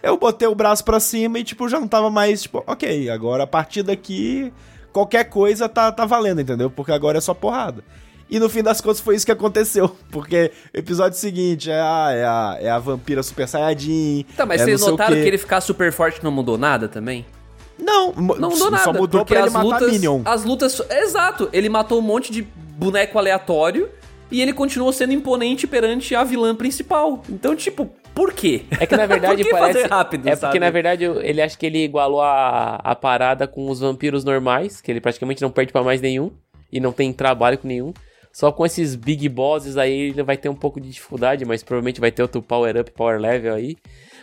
[0.00, 3.42] Eu botei o braço pra cima e, tipo, já não tava mais, tipo, ok, agora
[3.42, 4.52] a partir daqui,
[4.92, 6.70] qualquer coisa tá, tá valendo, entendeu?
[6.70, 7.82] Porque agora é só porrada.
[8.30, 9.96] E no fim das contas foi isso que aconteceu.
[10.10, 14.24] Porque episódio seguinte é a, é a, é a vampira super saiyajin.
[14.36, 17.24] Tá, mas é vocês notaram que ele ficar super forte não mudou nada também?
[17.78, 18.84] Não, Não mudou nada.
[18.84, 20.22] Só mudou porque pra ele as matar lutas, Minion.
[20.24, 20.82] As lutas.
[20.90, 23.88] Exato, ele matou um monte de boneco aleatório
[24.30, 27.22] e ele continuou sendo imponente perante a vilã principal.
[27.30, 28.64] Então, tipo, por quê?
[28.78, 29.78] É que na verdade Por que parece.
[29.80, 30.50] fazer rápido, é sabe?
[30.50, 34.80] porque na verdade ele acha que ele igualou a, a parada com os vampiros normais,
[34.80, 36.30] que ele praticamente não perde pra mais nenhum
[36.70, 37.94] e não tem trabalho com nenhum.
[38.38, 42.00] Só com esses big bosses aí ele vai ter um pouco de dificuldade, mas provavelmente
[42.00, 43.76] vai ter outro power up, power level aí.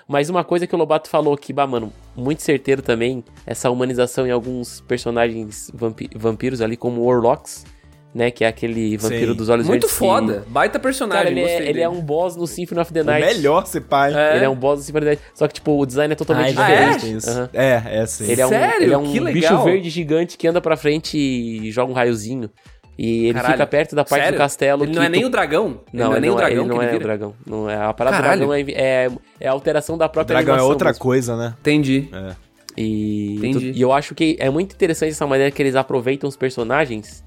[0.07, 4.25] Mas uma coisa que o Lobato falou que, bah, mano, muito certeiro também, essa humanização
[4.25, 7.65] em alguns personagens vampi- vampiros ali, como o Orlocks,
[8.13, 8.31] né?
[8.31, 9.37] Que é aquele vampiro Sim.
[9.37, 9.99] dos olhos Muito verdes.
[9.99, 10.45] que- foda.
[10.47, 11.23] Baita personagem.
[11.25, 13.25] Cara, ele, é, ele é um boss no Symphony of the O Night.
[13.35, 14.13] melhor, se pai.
[14.13, 14.37] É.
[14.37, 15.37] Ele é um boss do Symphony of the Night.
[15.37, 16.89] Só que, tipo, o design é totalmente Ah, é?
[16.95, 17.27] diferente.
[17.29, 17.49] Aham.
[17.51, 18.31] É, é sim.
[18.31, 18.83] Ele é um, Sério?
[18.83, 19.63] ele é um Que bicho legal.
[19.65, 22.49] verde gigante que anda pra frente e joga um raiozinho.
[22.97, 23.53] E ele Caralho.
[23.53, 24.37] fica perto da parte Sério?
[24.37, 24.83] do castelo.
[24.83, 25.65] Ele que não é tu- nem o dragão?
[25.93, 27.35] Ele Não, não é nem o dragão ele não ele é o dragão.
[27.45, 28.41] Não é, a parada Caralho.
[28.41, 28.71] do dragão é,
[29.05, 31.01] é, é a alteração da O própria dragão é animação outra mesmo.
[31.01, 31.53] coisa, né?
[31.59, 32.09] Entendi.
[32.77, 33.71] E, Entendi.
[33.73, 37.23] tu- e eu acho que é muito interessante essa maneira que eles aproveitam os personagens.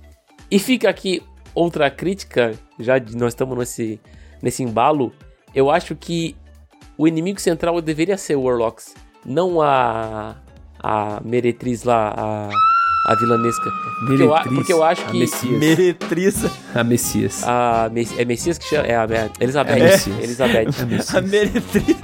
[0.51, 1.23] E fica aqui
[1.55, 4.01] outra crítica, já de- nós estamos nesse,
[4.43, 5.13] nesse embalo.
[5.55, 6.37] Eu acho que
[6.97, 8.95] o inimigo central deveria ser o Warlocks,
[9.25, 10.37] não a,
[10.83, 12.49] a meretriz lá, a,
[13.07, 13.71] a vilanesca.
[14.07, 15.19] Porque eu, porque eu acho a que.
[15.19, 15.59] Messias.
[15.59, 16.45] Meretriz.
[16.75, 17.43] A Messias.
[17.45, 18.87] A, Mes- é Messias que chama.
[18.87, 19.73] É a, é a Elizabeth.
[19.77, 20.19] É Messias.
[20.19, 20.67] Elizabeth.
[21.17, 21.97] A meretriz.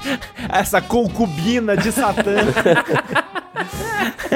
[0.50, 2.34] Essa concubina de Satã.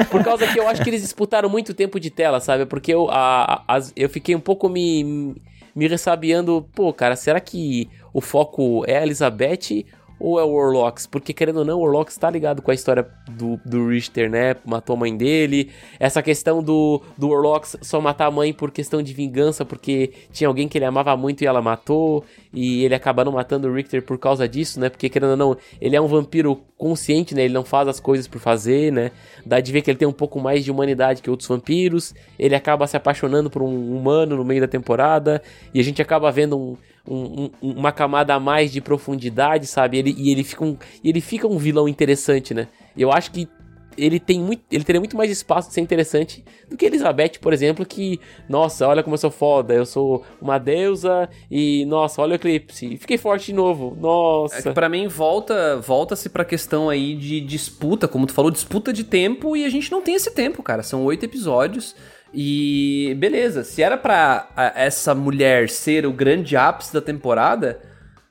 [0.09, 2.65] Por causa que eu acho que eles disputaram muito tempo de tela, sabe?
[2.65, 5.35] Porque eu, a, a- eu fiquei um pouco me,
[5.75, 6.67] me ressabiando.
[6.73, 9.85] Pô, cara, será que o foco é a Elizabeth
[10.19, 11.07] ou é o Warlocks?
[11.07, 14.55] Porque, querendo ou não, o Warlocks tá ligado com a história do, do Richter, né?
[14.65, 15.71] Matou a mãe dele.
[15.99, 20.47] Essa questão do, do Warlocks só matar a mãe por questão de vingança, porque tinha
[20.47, 22.25] alguém que ele amava muito e ela matou.
[22.51, 24.89] E ele acaba não matando o Richter por causa disso, né?
[24.89, 27.43] Porque, querendo ou não, ele é um vampiro consciente, né?
[27.43, 29.11] Ele não faz as coisas por fazer, né?
[29.45, 32.13] Dá de ver que ele tem um pouco mais de humanidade que outros vampiros.
[32.37, 35.41] Ele acaba se apaixonando por um humano no meio da temporada.
[35.73, 39.97] E a gente acaba vendo um, um- um- uma camada a mais de profundidade, sabe?
[39.97, 42.67] Ele, e ele fica, um, ele fica um vilão interessante, né?
[42.97, 43.47] Eu acho que
[43.97, 47.51] ele tem muito, ele teria muito mais espaço de ser interessante do que Elizabeth, por
[47.51, 52.31] exemplo, que, nossa, olha como eu sou foda, eu sou uma deusa e, nossa, olha
[52.33, 54.61] o eclipse, fiquei forte de novo, É nossa.
[54.63, 59.03] que pra mim volta, volta-se pra questão aí de disputa, como tu falou, disputa de
[59.03, 60.81] tempo e a gente não tem esse tempo, cara.
[60.81, 61.93] São oito episódios
[62.33, 63.63] e beleza.
[63.63, 67.79] Se era pra essa mulher ser o grande ápice da temporada,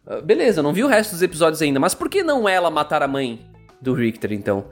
[0.06, 0.60] ah, beleza.
[0.60, 3.08] Eu não vi o resto dos episódios ainda, mas por que não ela matar a
[3.08, 3.40] mãe
[3.80, 4.66] do Richter então?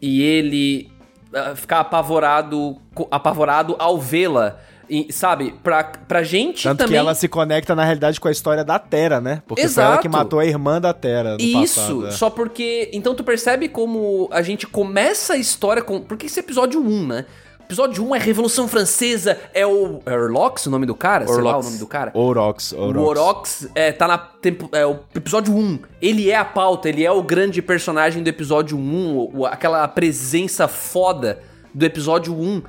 [0.00, 0.90] E ele
[1.34, 2.76] ah, ficar apavorado,
[3.10, 5.54] apavorado ao vê-la, e, sabe?
[5.62, 6.92] Pra, pra gente Tanto também.
[6.92, 9.42] que ela se conecta, na realidade, com a história da Terra, né?
[9.46, 10.02] Porque foi ela Exato.
[10.02, 12.06] que matou a irmã da Terra Isso, passado.
[12.06, 12.10] é.
[12.10, 12.90] só porque.
[12.92, 16.00] Então tu percebe como a gente começa a história com.
[16.00, 17.24] Porque esse é episódio 1, né?
[17.66, 20.00] Episódio 1 é Revolução Francesa, é o.
[20.04, 21.26] É Orlox o nome do cara?
[21.26, 21.66] Sei lá o Orlox.
[21.66, 22.10] nome do cara.
[22.14, 23.08] Orox, O Orox.
[23.08, 25.78] Orox é, tá na tempo, é, o episódio 1.
[26.00, 29.86] Ele é a pauta, ele é o grande personagem do episódio 1, o- o- aquela
[29.88, 31.40] presença foda
[31.72, 32.62] do episódio 1.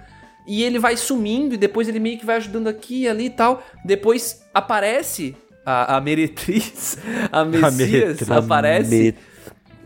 [0.48, 3.30] E ele vai sumindo e depois ele meio que vai ajudando aqui e ali e
[3.32, 3.64] tal.
[3.84, 5.36] Depois aparece
[5.66, 6.98] a, a Meretriz,
[7.32, 8.32] a Messias Meretriz.
[8.32, 8.90] aparece.
[8.96, 9.16] Me-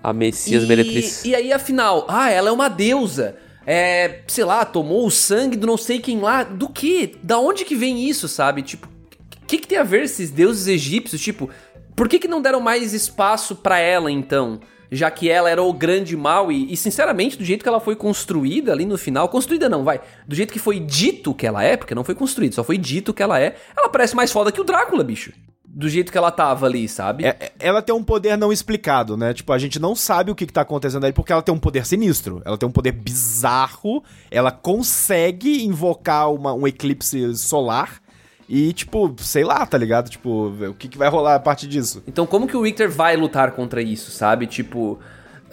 [0.04, 1.26] A Messias e, Meretriz.
[1.26, 3.36] E aí, afinal, ah, ela é uma deusa.
[3.72, 6.42] É, sei lá, tomou o sangue do não sei quem lá.
[6.42, 7.16] Do que?
[7.22, 8.64] Da onde que vem isso, sabe?
[8.64, 11.22] Tipo, o que, que tem a ver esses deuses egípcios?
[11.22, 11.52] Tipo,
[11.96, 14.60] por que, que não deram mais espaço pra ela então?
[14.92, 17.96] Já que ela era o grande mal e, e, sinceramente, do jeito que ela foi
[17.96, 21.78] construída ali no final, construída não, vai, do jeito que foi dito que ela é,
[21.78, 24.60] porque não foi construída, só foi dito que ela é, ela parece mais foda que
[24.60, 25.32] o Drácula, bicho.
[25.72, 27.24] Do jeito que ela tava ali, sabe?
[27.26, 29.34] É- é- ela tem um poder não explicado, né?
[29.34, 31.60] Tipo, a gente não sabe o que, que tá acontecendo aí porque ela tem um
[31.60, 32.42] poder sinistro.
[32.44, 34.04] Ela tem um poder bizarro.
[34.32, 38.02] Ela consegue invocar uma- um eclipse solar.
[38.48, 40.10] E, tipo, sei lá, tá ligado?
[40.10, 42.02] Tipo, o que, que vai rolar a partir disso?
[42.08, 44.48] Então, como que o Richter vai lutar contra isso, sabe?
[44.48, 45.00] Tipo,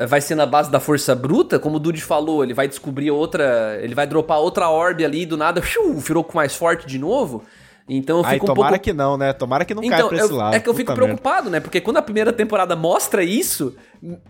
[0.08, 1.58] vai ser na base da força bruta?
[1.58, 3.78] Como o Dude falou, ele vai descobrir outra.
[3.82, 7.44] Ele vai dropar outra orbe ali do nada, fiu, virou com mais forte de novo.
[7.88, 9.32] Então eu Ai, fico um tomara pouco que não, né?
[9.32, 10.54] Tomara que não caia então, pra esse eu- lado.
[10.56, 11.04] é que eu fico merda.
[11.04, 11.60] preocupado, né?
[11.60, 13.76] Porque quando a primeira temporada mostra isso,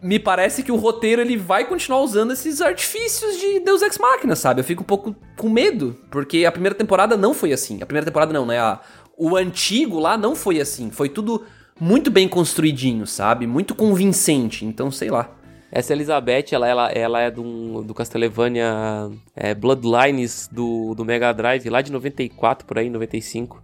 [0.02, 4.36] me parece que o roteiro ele vai continuar usando esses artifícios de Deus Ex Machina,
[4.36, 4.61] sabe?
[4.61, 7.80] Eu fico um pouco com medo, porque a primeira temporada não foi assim.
[7.80, 8.59] A primeira temporada não, né?
[8.59, 8.78] A-
[9.16, 10.90] o antigo lá não foi assim.
[10.90, 11.42] Foi tudo
[11.80, 13.46] muito bem construidinho, sabe?
[13.46, 14.66] Muito convincente.
[14.66, 15.30] Então, sei lá.
[15.70, 21.68] Essa Elizabeth, ela, ela, ela é do, do Castlevania é, Bloodlines do, do Mega Drive,
[21.68, 23.62] lá de 94, por aí, 95.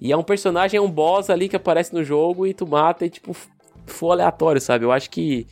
[0.00, 3.04] E é um personagem, é um boss ali que aparece no jogo e tu mata
[3.04, 3.36] e, tipo,
[3.86, 4.84] for aleatório, sabe?
[4.84, 5.46] Eu acho que.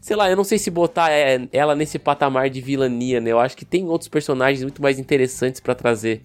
[0.00, 3.30] Sei lá, eu não sei se botar é, ela nesse patamar de vilania, né?
[3.30, 6.24] Eu acho que tem outros personagens muito mais interessantes pra trazer.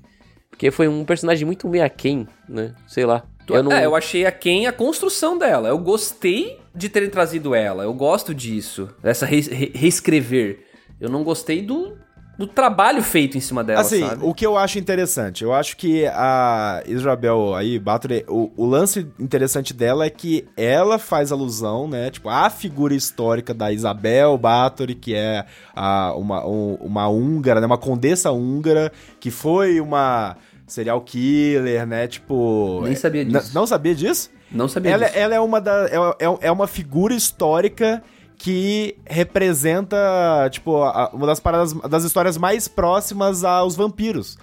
[0.50, 2.74] Porque foi um personagem muito meio aquém, né?
[2.88, 3.24] Sei lá.
[3.48, 3.72] Eu, não...
[3.72, 5.70] É, eu achei a Ken a construção dela.
[5.70, 7.84] Eu gostei de terem trazido ela.
[7.84, 8.90] Eu gosto disso.
[9.02, 10.60] Dessa re re reescrever.
[11.00, 11.96] Eu não gostei do,
[12.40, 14.24] do trabalho feito em cima dela, Assim, sabe?
[14.26, 19.08] o que eu acho interessante, eu acho que a Isabel aí, Bathory, o, o lance
[19.20, 24.96] interessante dela é que ela faz alusão, né, tipo, à figura histórica da Isabel Bathory,
[24.96, 31.00] que é a, uma, um- uma húngara, né, uma condessa húngara, que foi uma serial
[31.02, 32.82] killer, né, tipo...
[32.84, 33.52] Nem sabia disso.
[33.54, 34.32] Não sabia disso?
[34.52, 35.18] Não sabia Ela, disso.
[35.18, 38.02] ela é uma da, é, é- é uma figura histórica
[38.38, 39.98] que representa,
[40.52, 44.38] tipo, a- uma das paradas, das histórias mais próximas aos vampiros.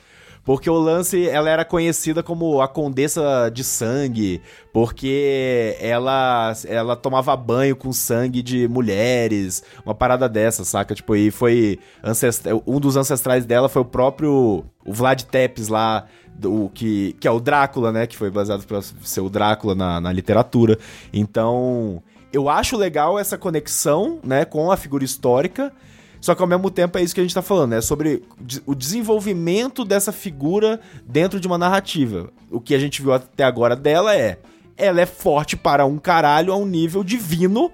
[0.44, 4.42] Porque o lance, ela era conhecida como a condessa de sangue,
[4.74, 10.94] porque ela ela tomava banho com sangue de mulheres, uma parada dessa, saca?
[10.94, 16.05] Tipo, e foi ancestra- um dos ancestrais dela foi o próprio o Vlad Tepes lá,
[16.35, 18.07] do, que, que é o Drácula, né?
[18.07, 20.78] Que foi baseado pra ser o Drácula na, na literatura.
[21.12, 25.72] Então, eu acho legal essa conexão, né, com a figura histórica.
[26.20, 28.22] Só que ao mesmo tempo é isso que a gente tá falando, é sobre
[28.64, 32.30] o desenvolvimento dessa figura dentro de uma narrativa.
[32.51, 34.39] O que a gente viu até agora dela é.
[34.74, 37.70] Ela é forte para um caralho a um nível divino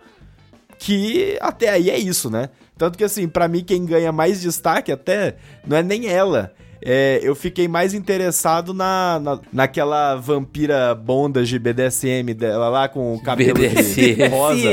[0.81, 2.51] que até aí é isso, né?
[2.77, 6.53] Tanto que assim, pra mim quem ganha mais destaque até não é nem ela.
[6.83, 13.23] É, eu fiquei mais interessado na, na, naquela vampira bondage BDSM dela lá com o
[13.23, 14.29] cabelo de BDSM.
[14.29, 14.69] rosa.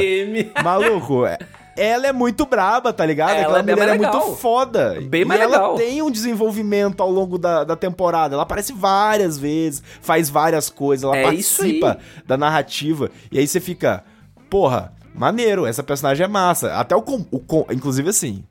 [0.63, 1.37] Maluco, é-
[1.75, 3.31] ela é muito braba, tá ligado?
[3.31, 4.97] Ela Aquela é mulher é muito foda.
[5.01, 5.75] Bem e mais ela legal.
[5.75, 8.33] tem um desenvolvimento ao longo da, da temporada.
[8.33, 13.11] Ela aparece várias vezes, faz várias coisas, ela É participa da narrativa.
[13.31, 14.03] E aí você fica,
[14.49, 16.73] porra, maneiro, essa personagem é massa.
[16.73, 18.43] Até o, com, o com- inclusive assim,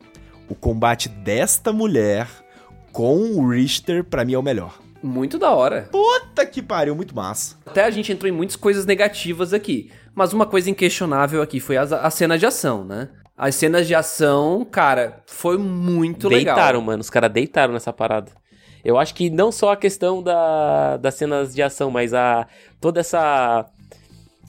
[0.49, 2.29] o combate desta mulher
[2.97, 4.79] com o Richter, pra mim, é o melhor.
[5.03, 5.87] Muito da hora.
[5.93, 7.59] Puta que pariu, muito massa.
[7.67, 9.91] Até a gente entrou em muitas coisas negativas aqui.
[10.15, 13.11] Mas uma coisa inquestionável aqui foi as, a cena de ação, né?
[13.37, 16.55] As cenas de ação, cara, foi muito legal.
[16.55, 17.03] deitaram, mano.
[17.03, 18.33] Os caras deitaram nessa parada.
[18.83, 22.47] Eu acho que não só a questão da, das cenas de ação, mas a
[22.81, 23.67] toda essa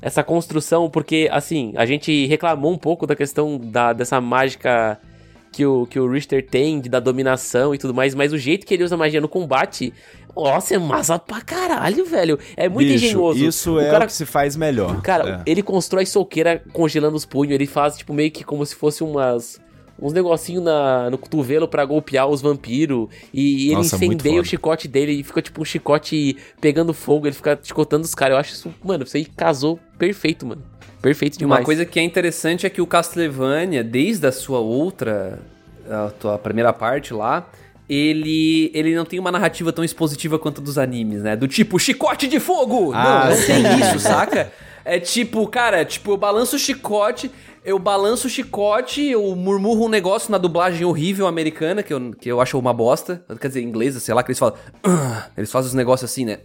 [0.01, 4.97] essa construção, porque assim, a gente reclamou um pouco da questão da, dessa mágica
[5.51, 8.65] que o, que o Richter tem, de, da dominação e tudo mais, mas o jeito
[8.65, 9.93] que ele usa magia no combate,
[10.35, 12.37] nossa, é massa pra caralho, velho.
[12.55, 13.43] É muito Bicho, engenhoso.
[13.43, 15.01] Isso o é cara, o que se faz melhor.
[15.01, 15.49] Cara, É.
[15.51, 19.59] ele constrói soqueira congelando os punhos, ele faz, tipo, meio que como se fosse umas.
[19.99, 20.63] Uns negocinhos
[21.09, 23.07] no cotovelo pra golpear os vampiros.
[23.33, 27.25] E ele Nossa, muito incendeia o chicote dele e fica tipo um chicote pegando fogo,
[27.25, 28.35] ele fica chicotando os caras.
[28.35, 30.61] Eu acho isso, mano, isso aí casou perfeito, mano.
[31.01, 31.59] Perfeito demais.
[31.59, 35.39] Uma coisa que é interessante é que o Castlevania, desde a sua outra,
[35.89, 37.47] a tua primeira parte lá,
[37.89, 41.35] ele, ele não tem uma narrativa tão expositiva quanto a dos animes, né?
[41.35, 42.91] Do tipo, chicote de fogo!
[42.93, 44.51] Ah, não, não tem isso, saca?
[44.89, 47.29] É tipo, cara, tipo, eu balanço o chicote,
[47.67, 52.31] eu balanço o chicote, eu murmurro um negócio na dublagem horrível americana, que eu, que
[52.31, 53.25] eu acho uma bosta.
[53.41, 54.55] Quer dizer, inglesa, sei lá, que eles falam.
[55.35, 56.39] Eles fazem os negócios assim, né?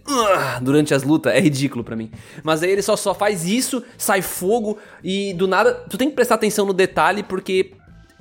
[0.61, 1.33] Durante as lutas.
[1.33, 2.11] É ridículo pra mim.
[2.43, 5.73] Mas aí ele só, só faz isso, sai fogo, e do nada.
[5.89, 7.71] Tu tem que prestar atenção no detalhe, porque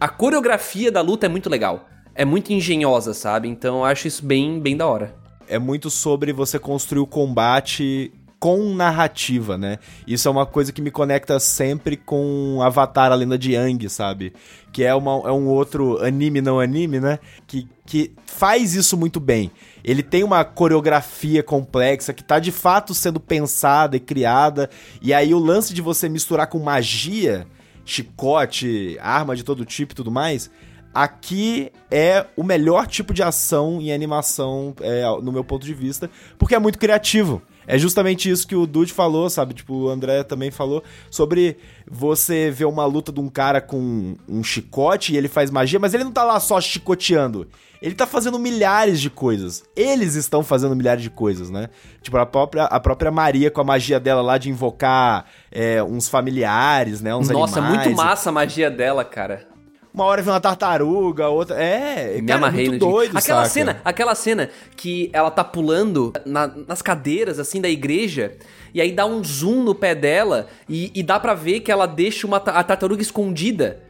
[0.00, 1.88] a coreografia da luta é muito legal.
[2.14, 3.48] É muito engenhosa, sabe?
[3.48, 5.12] Então eu acho isso bem, bem da hora.
[5.48, 8.12] é muito sobre você construir o combate
[8.42, 9.78] com narrativa, né?
[10.04, 14.32] Isso é uma coisa que me conecta sempre com Avatar, a lenda de Yang, sabe?
[14.72, 17.20] Que é, uma, é um outro anime não anime, né?
[17.46, 19.52] Que, que faz isso muito bem.
[19.84, 24.68] Ele tem uma coreografia complexa que tá de fato sendo pensada e criada.
[25.00, 27.46] E aí o lance de você misturar com magia,
[27.84, 30.50] chicote, arma de todo tipo e tudo mais,
[30.92, 36.10] aqui é o melhor tipo de ação em animação, é, no meu ponto de vista,
[36.36, 37.40] porque é muito criativo.
[37.66, 39.54] É justamente isso que o Dude falou, sabe?
[39.54, 41.56] Tipo, o André também falou sobre
[41.90, 45.94] você ver uma luta de um cara com um chicote e ele faz magia, mas
[45.94, 47.48] ele não tá lá só chicoteando.
[47.80, 49.64] Ele tá fazendo milhares de coisas.
[49.74, 51.68] Eles estão fazendo milhares de coisas, né?
[52.00, 56.08] Tipo, a própria, a própria Maria com a magia dela lá de invocar é, uns
[56.08, 57.14] familiares, né?
[57.14, 57.86] Uns Nossa, animais.
[57.86, 59.51] muito massa a magia dela, cara.
[59.94, 61.56] Uma hora vem uma tartaruga, outra.
[61.62, 63.50] É, Me cara, é amarrei muito no doido, Aquela saca?
[63.50, 68.32] cena, aquela cena que ela tá pulando na- nas cadeiras, assim, da igreja,
[68.72, 71.84] e aí dá um zoom no pé dela, e, e dá pra ver que ela
[71.86, 73.80] deixa uma, a tartaruga escondida.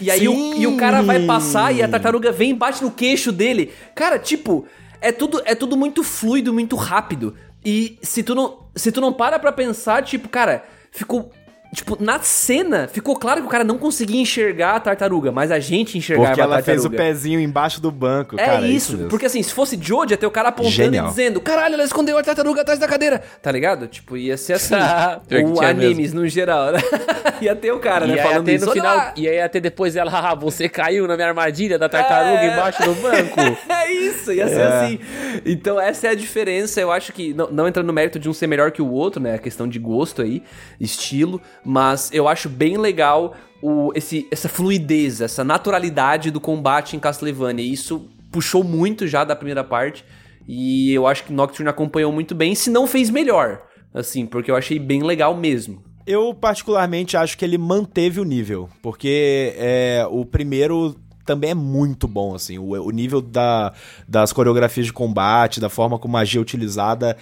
[0.00, 2.90] E aí o, e o cara vai passar e a tartaruga vem e bate no
[2.90, 3.72] queixo dele.
[3.94, 4.66] Cara, tipo,
[5.00, 7.34] é tudo, é tudo muito fluido, muito rápido.
[7.64, 11.30] E se tu não, se tu não para pra pensar, tipo, cara, ficou.
[11.76, 15.58] Tipo, na cena, ficou claro que o cara não conseguia enxergar a tartaruga, mas a
[15.60, 17.10] gente enxergava Porque a ela fez o tartaruga.
[17.12, 18.66] pezinho embaixo do banco, É cara.
[18.66, 19.08] isso, mesmo.
[19.10, 21.04] porque assim, se fosse Jojo, ia ter o cara apontando Genial.
[21.06, 23.86] e dizendo Caralho, ela escondeu a tartaruga atrás da cadeira, tá ligado?
[23.88, 24.74] Tipo, ia ser assim,
[25.54, 26.78] o animes no geral, né?
[27.42, 28.64] ia ter o cara, E né, falando isso.
[28.64, 31.90] no final, "Ah, e aí até depois ela, haha, você caiu na minha armadilha da
[31.90, 32.52] tartaruga É.
[32.54, 33.36] embaixo do banco.
[33.86, 34.98] É isso, ia ser assim.
[35.44, 36.80] Então essa é a diferença.
[36.80, 39.20] Eu acho que, não, não entrando no mérito de um ser melhor que o outro,
[39.22, 39.34] né?
[39.34, 40.42] A questão de gosto aí,
[40.80, 41.40] estilo.
[41.66, 47.64] Mas eu acho bem legal o, esse, essa fluidez, essa naturalidade do combate em Castlevania.
[47.64, 50.04] Isso puxou muito já da primeira parte.
[50.46, 53.62] E eu acho que Nocturne acompanhou muito bem, se não fez melhor.
[53.92, 55.82] Assim, porque eu achei bem legal mesmo.
[56.06, 58.68] Eu, particularmente, acho que ele manteve o nível.
[58.80, 60.94] Porque é, o primeiro
[61.24, 62.58] também é muito bom, assim.
[62.58, 63.72] O, o nível da,
[64.06, 67.16] das coreografias de combate, da forma como a magia é utilizada,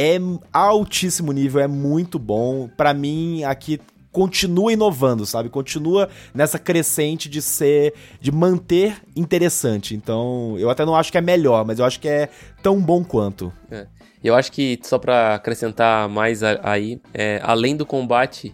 [0.00, 0.18] é
[0.52, 2.68] altíssimo nível, é muito bom.
[2.76, 3.80] Pra mim, aqui
[4.12, 5.48] continua inovando, sabe?
[5.48, 9.94] Continua nessa crescente de ser, de manter interessante.
[9.94, 12.28] Então, eu até não acho que é melhor, mas eu acho que é
[12.62, 13.52] tão bom quanto.
[13.70, 13.86] É.
[14.22, 18.52] Eu acho que, só pra acrescentar mais a- aí, é, além do combate,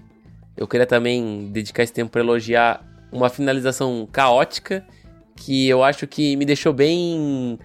[0.56, 4.84] eu queria também dedicar esse tempo pra elogiar uma finalização caótica,
[5.36, 7.58] que eu acho que me deixou bem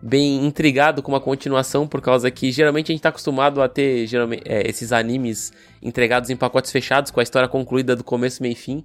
[0.00, 4.06] bem intrigado com uma continuação, por causa que geralmente a gente tá acostumado a ter
[4.06, 8.52] geralmente, é, esses animes entregados em pacotes fechados, com a história concluída do começo, meio
[8.52, 8.84] e fim.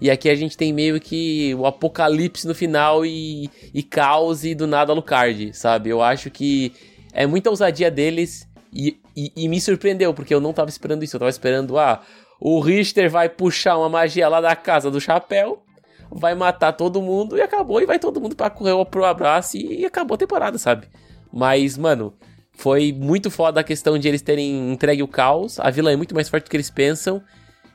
[0.00, 4.54] E aqui a gente tem meio que o apocalipse no final e, e caos e
[4.54, 5.90] do nada Alucard, sabe?
[5.90, 6.72] Eu acho que
[7.12, 11.16] é muita ousadia deles e, e, e me surpreendeu, porque eu não tava esperando isso.
[11.16, 12.00] Eu tava esperando, ah,
[12.40, 15.62] o Richter vai puxar uma magia lá da casa do chapéu,
[16.10, 17.80] vai matar todo mundo e acabou.
[17.80, 20.86] E vai todo mundo pra correr pro abraço e, e acabou a temporada, sabe?
[21.32, 22.12] Mas, mano,
[22.52, 25.58] foi muito foda a questão de eles terem entregue o caos.
[25.60, 27.22] A vilã é muito mais forte do que eles pensam.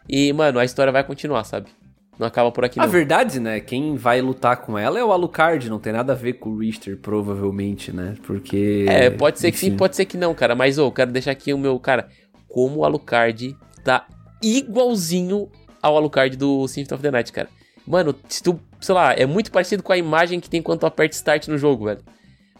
[0.07, 1.69] E, mano, a história vai continuar, sabe?
[2.17, 2.89] Não acaba por aqui, A não.
[2.89, 3.59] verdade, né?
[3.59, 6.59] Quem vai lutar com ela é o Alucard, não tem nada a ver com o
[6.59, 8.15] Richter, provavelmente, né?
[8.23, 8.85] Porque.
[8.87, 9.77] É, pode ser que sim, enfim.
[9.77, 10.55] pode ser que não, cara.
[10.55, 12.07] Mas, ô, quero deixar aqui o meu, cara,
[12.47, 14.07] como o Alucard tá
[14.41, 15.49] igualzinho
[15.81, 17.49] ao Alucard do Symphony of the Night, cara.
[17.87, 20.85] Mano, se tu, sei lá, é muito parecido com a imagem que tem quando tu
[20.85, 21.99] aperta Start no jogo, velho.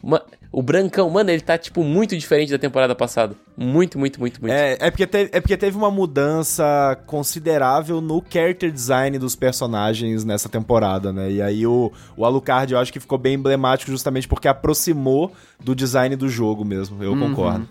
[0.03, 0.21] Ma-
[0.51, 3.35] o Brancão, mano, ele tá, tipo, muito diferente da temporada passada.
[3.57, 4.53] Muito, muito, muito, muito.
[4.53, 10.23] É, é, porque teve, é porque teve uma mudança considerável no character design dos personagens
[10.23, 11.31] nessa temporada, né?
[11.31, 15.75] E aí o, o Alucard eu acho que ficou bem emblemático justamente porque aproximou do
[15.75, 17.67] design do jogo mesmo, eu concordo.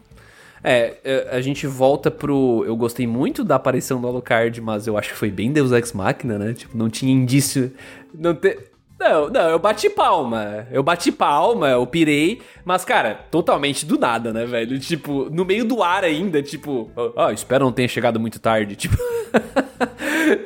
[0.67, 2.65] É, é, a gente volta pro.
[2.67, 5.93] Eu gostei muito da aparição do Alucard, mas eu acho que foi bem Deus Ex
[5.93, 6.55] Machina, né?
[6.55, 7.71] Tipo, não tinha indício.
[8.15, 8.59] Não te...
[8.99, 10.66] Não, não, eu bati palma.
[10.70, 12.40] Eu bati palma, eu pirei.
[12.64, 14.78] Mas, cara, totalmente do nada, né, velho?
[14.78, 16.90] Tipo, no meio do ar ainda, tipo.
[17.16, 18.76] Ah, espero não tenha chegado muito tarde.
[18.84, 18.97] Tipo.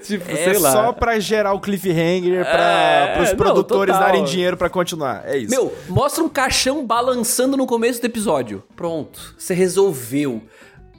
[0.03, 0.73] tipo, É sei lá.
[0.73, 4.09] só pra gerar o cliffhanger, pra, É, pros não, produtores total.
[4.09, 5.23] darem dinheiro pra continuar.
[5.27, 5.51] É isso.
[5.51, 8.65] Meu, mostra um caixão balançando no começo do episódio.
[8.75, 9.35] Pronto.
[9.39, 10.43] Você resolveu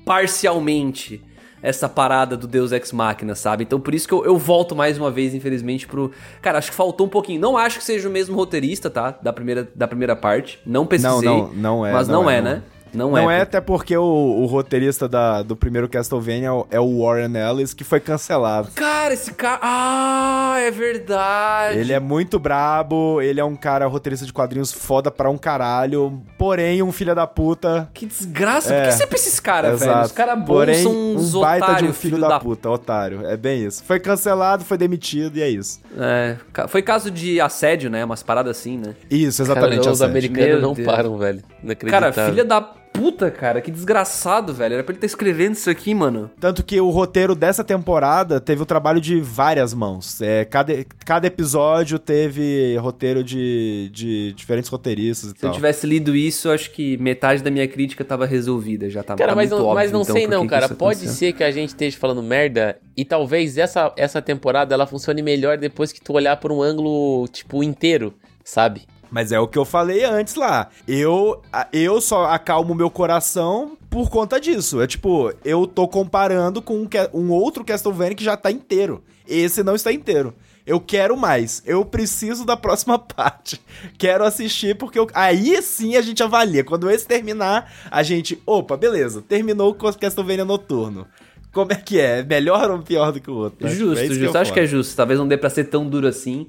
[0.05, 1.21] parcialmente
[1.61, 3.63] essa parada do Deus Ex Machina, sabe?
[3.63, 6.11] Então por isso que eu, eu volto mais uma vez, infelizmente, pro.
[6.41, 7.39] Cara, acho que faltou um pouquinho.
[7.39, 9.17] Não acho que seja o mesmo roteirista, tá?
[9.21, 10.59] Da primeira, da primeira parte.
[10.65, 11.27] Não pesquisei.
[11.27, 12.51] Não, não, não é, Mas não não, é, é, não.
[12.51, 12.63] né?
[12.93, 13.39] Não, Não é.
[13.39, 17.83] é até porque o, o roteirista da- do primeiro Castlevania é o Warren Ellis, que
[17.83, 18.69] foi cancelado.
[18.75, 19.59] Cara, esse cara.
[19.61, 21.77] Ah, é verdade.
[21.79, 26.21] Ele é muito brabo, ele é um cara roteirista de quadrinhos foda pra um caralho,
[26.37, 27.89] porém um filho da puta.
[27.93, 28.73] Que desgraça.
[28.73, 30.01] É, Por que sempre esses caras, velho?
[30.01, 33.25] Os caras bons Porém, são uns um baita otários, de um filho, da, puta, otário.
[33.27, 33.83] É bem isso.
[33.83, 35.79] Foi cancelado, foi demitido e é isso.
[35.97, 36.35] É,
[36.67, 38.03] foi caso de assédio, né?
[38.03, 38.95] Umas paradas assim, né?
[39.09, 39.81] Isso, Cara, exatamente.
[39.81, 40.05] os assédio.
[40.11, 40.87] americanos Meu não Deus.
[40.87, 41.43] param, velho.
[41.63, 42.13] Inacreditável.
[42.13, 42.61] Cara, filha da
[42.99, 43.61] puta, cara.
[43.61, 44.73] Que desgraçado, velho.
[44.73, 46.29] Era pra ele estar escrevendo isso aqui, mano.
[46.39, 50.21] Tanto que o roteiro dessa temporada teve o trabalho de várias mãos.
[50.21, 50.73] É, cada,
[51.05, 55.51] cada episódio teve roteiro de, de diferentes roteiristas e Se eu tal.
[55.51, 58.89] tivesse lido isso, eu acho que metade da minha crítica tava resolvida.
[58.89, 60.67] Já tava Cara, tá mas muito não, mas óbvio, não então, sei não, cara.
[60.67, 61.13] Pode aconteceu.
[61.13, 65.57] ser que a gente esteja falando merda e talvez essa, essa temporada ela funcione melhor
[65.57, 68.81] depois que tu olhar por um ângulo, tipo, inteiro, sabe?
[69.11, 70.67] Mas é o que eu falei antes lá.
[70.87, 71.41] Eu,
[71.73, 74.81] eu só acalmo meu coração por conta disso.
[74.81, 79.03] É tipo, eu tô comparando com um, um outro Castlevania que já tá inteiro.
[79.27, 80.33] Esse não está inteiro.
[80.65, 81.63] Eu quero mais.
[81.65, 83.59] Eu preciso da próxima parte.
[83.97, 86.63] Quero assistir porque eu- aí sim a gente avalia.
[86.63, 91.07] Quando esse terminar, a gente, opa, beleza, terminou com o Castlevania Noturno.
[91.51, 92.21] Como é que é?
[92.23, 93.67] Melhor ou pior do que o outro?
[93.67, 94.37] Justo, é justo.
[94.37, 94.95] acho que é justo.
[94.95, 96.45] Talvez não dê pra ser tão duro assim.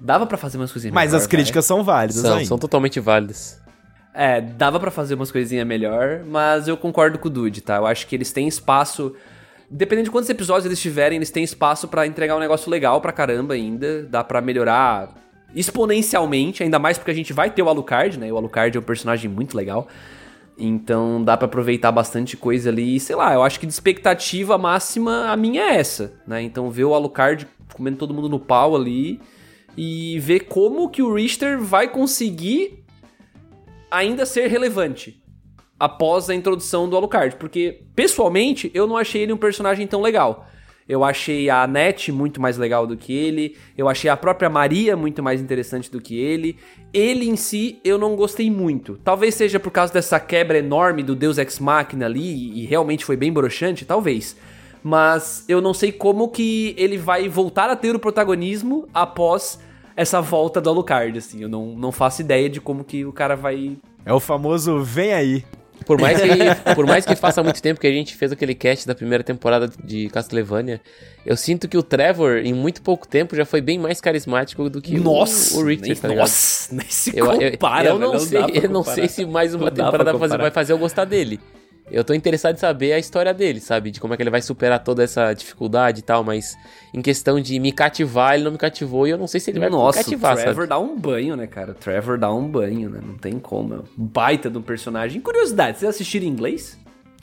[0.00, 2.46] Dava pra fazer umas coisinhas Mas melhor, as críticas são válidas São, ainda.
[2.46, 3.60] são totalmente válidas.
[4.12, 7.76] É, dava pra fazer umas coisinhas melhor, mas eu concordo com o Dude, tá?
[7.76, 9.12] Eu acho que eles têm espaço.
[9.68, 13.10] Dependendo de quantos episódios eles tiverem, eles têm espaço pra entregar um negócio legal pra
[13.12, 14.04] caramba ainda.
[14.04, 15.12] Dá pra melhorar
[15.54, 18.32] exponencialmente, ainda mais porque a gente vai ter o Alucard, né?
[18.32, 19.88] O Alucard é um personagem muito legal.
[20.56, 22.96] Então dá pra aproveitar bastante coisa ali.
[22.96, 26.40] E sei lá, eu acho que de expectativa máxima a minha é essa, né?
[26.42, 29.20] Então ver o Alucard comendo todo mundo no pau ali
[29.76, 32.84] e ver como que o Richter vai conseguir
[33.90, 35.22] ainda ser relevante
[35.78, 40.48] após a introdução do Alucard, porque pessoalmente eu não achei ele um personagem tão legal.
[40.86, 44.94] Eu achei a Annette muito mais legal do que ele, eu achei a própria Maria
[44.94, 46.58] muito mais interessante do que ele.
[46.92, 48.98] Ele em si eu não gostei muito.
[49.02, 53.16] Talvez seja por causa dessa quebra enorme do Deus Ex Machina ali e realmente foi
[53.16, 54.36] bem broxante, talvez.
[54.82, 59.58] Mas eu não sei como que ele vai voltar a ter o protagonismo após
[59.96, 61.42] essa volta do Alucard, assim.
[61.42, 65.12] Eu não, não faço ideia de como que o cara vai É o famoso vem
[65.12, 65.44] aí.
[65.86, 68.86] Por mais, que, por mais que faça muito tempo que a gente fez aquele cast
[68.86, 70.80] da primeira temporada de Castlevania,
[71.26, 74.80] eu sinto que o Trevor, em muito pouco tempo, já foi bem mais carismático do
[74.80, 78.12] que o- Nossa, o, Richter, nem, tá nossa, nem se Eu, eu, compara, eu não
[78.12, 81.38] velho, sei, eu não sei se mais uma Não temporada vai fazer eu gostar dele.
[81.90, 83.90] Eu tô interessado em saber a história dele, sabe?
[83.90, 86.56] De como é que ele vai superar toda essa dificuldade e tal, mas
[86.94, 89.60] em questão de me cativar, ele não me cativou e eu não sei se ele
[89.60, 90.68] vai Nossa, me cativar, o Trevor sabe?
[90.68, 91.72] dá um banho, né, cara?
[91.72, 93.00] O Trevor dá um banho, né?
[93.04, 93.74] Não tem como.
[93.74, 95.20] é um Baita de um personagem.
[95.20, 96.78] Curiosidade, vocês assistiram em inglês?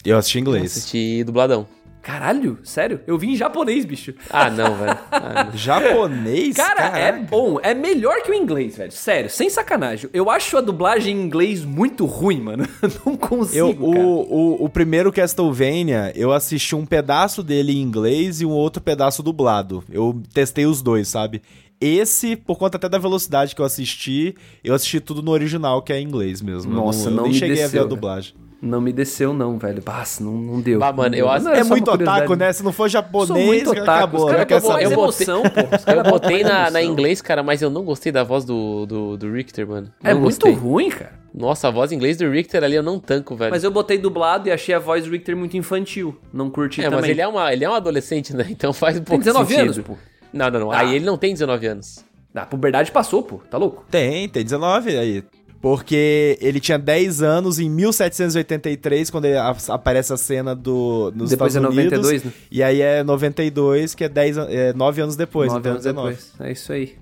[0.05, 0.78] Eu assisti em inglês.
[0.78, 1.68] Assisti dubladão.
[2.02, 2.99] Caralho, sério?
[3.06, 4.14] Eu vi em japonês, bicho.
[4.30, 4.97] Ah, não, velho.
[5.12, 5.58] Ah, não.
[5.58, 6.56] Japonês?
[6.56, 7.28] Cara, é Caraca.
[7.30, 7.60] bom.
[7.62, 8.91] É melhor que o inglês, velho.
[8.91, 10.10] Sério, sem sacanagem.
[10.14, 12.68] Eu acho a dublagem em inglês muito ruim, mano.
[13.06, 14.04] Não consigo, Eu, cara.
[14.06, 18.82] o, o, o primeiro Castlevania, eu assisti um pedaço dele em inglês e um outro
[18.82, 19.84] pedaço dublado.
[19.91, 21.41] Eu testei os dois, sabe?
[21.80, 25.91] Esse, por conta até da velocidade que eu assisti, eu assisti tudo no original, que
[25.91, 26.72] é em inglês mesmo.
[26.72, 27.91] Eu Nossa, eu não nem me cheguei a ver desceu, a velho.
[28.62, 29.82] Não me desceu, não, velho.
[29.84, 30.78] Nossa, não, não deu.
[30.80, 32.53] Bah, mano, eu acho- É muito otaku, né?
[32.53, 33.89] Se não for Sou japonês, muito otaku.
[33.89, 34.30] acabou.
[34.30, 34.51] Saber.
[34.53, 35.76] eu botei- emoção, pô.
[35.76, 38.45] Os Eu caras botam botei na, na inglês, cara, mas eu não gostei da voz
[38.45, 39.91] do, do, do Richter, mano.
[40.03, 40.53] É Não muito gostei.
[40.53, 41.20] ruim, cara.
[41.34, 43.49] Nossa, a voz em inglês do Richter ali eu não tanco, velho.
[43.49, 46.16] Mas eu botei dublado e achei a voz do Richter muito infantil.
[46.32, 46.99] Não curti é, também.
[46.99, 48.45] mas ele é, uma, ele é um adolescente, né?
[48.51, 49.64] Então faz um Tem pouco 19 sentido.
[49.64, 49.97] anos, pô.
[50.32, 50.72] Não, não, não.
[50.72, 50.82] Ah.
[50.82, 52.05] Aí ele não tem 19 anos.
[52.36, 53.41] A puberdade passou, pô.
[53.49, 53.86] Tá louco?
[53.89, 55.24] Tem, tem 19 aí.
[55.62, 61.30] Porque ele tinha 10 anos em 1783, quando ele- a- aparece a cena do, nos
[61.30, 61.97] Depois Estados é Unidos.
[61.99, 62.32] 92, né?
[62.49, 65.49] E aí é 92, que é, 10, an- é 9 anos depois.
[65.49, 66.09] Nove então anos 19.
[66.16, 66.34] depois.
[66.39, 66.95] É isso aí.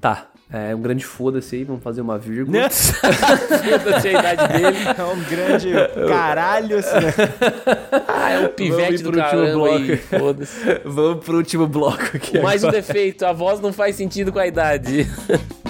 [0.00, 0.28] Tá.
[0.52, 1.64] É um grande foda-se aí.
[1.64, 2.56] Vamos fazer uma vírgula.
[2.62, 2.68] Né?
[2.70, 4.76] Foda-se a idade dele.
[4.96, 5.72] É um grande
[6.08, 7.12] caralho esse né?
[8.06, 9.86] Ah, é um pivete do pro último caramba aí.
[9.86, 10.02] bloco.
[10.18, 10.80] Foda-se.
[10.84, 12.38] Vamos pro último bloco aqui.
[12.38, 12.82] Mais um agora.
[12.82, 15.06] defeito, a voz não faz sentido com a idade.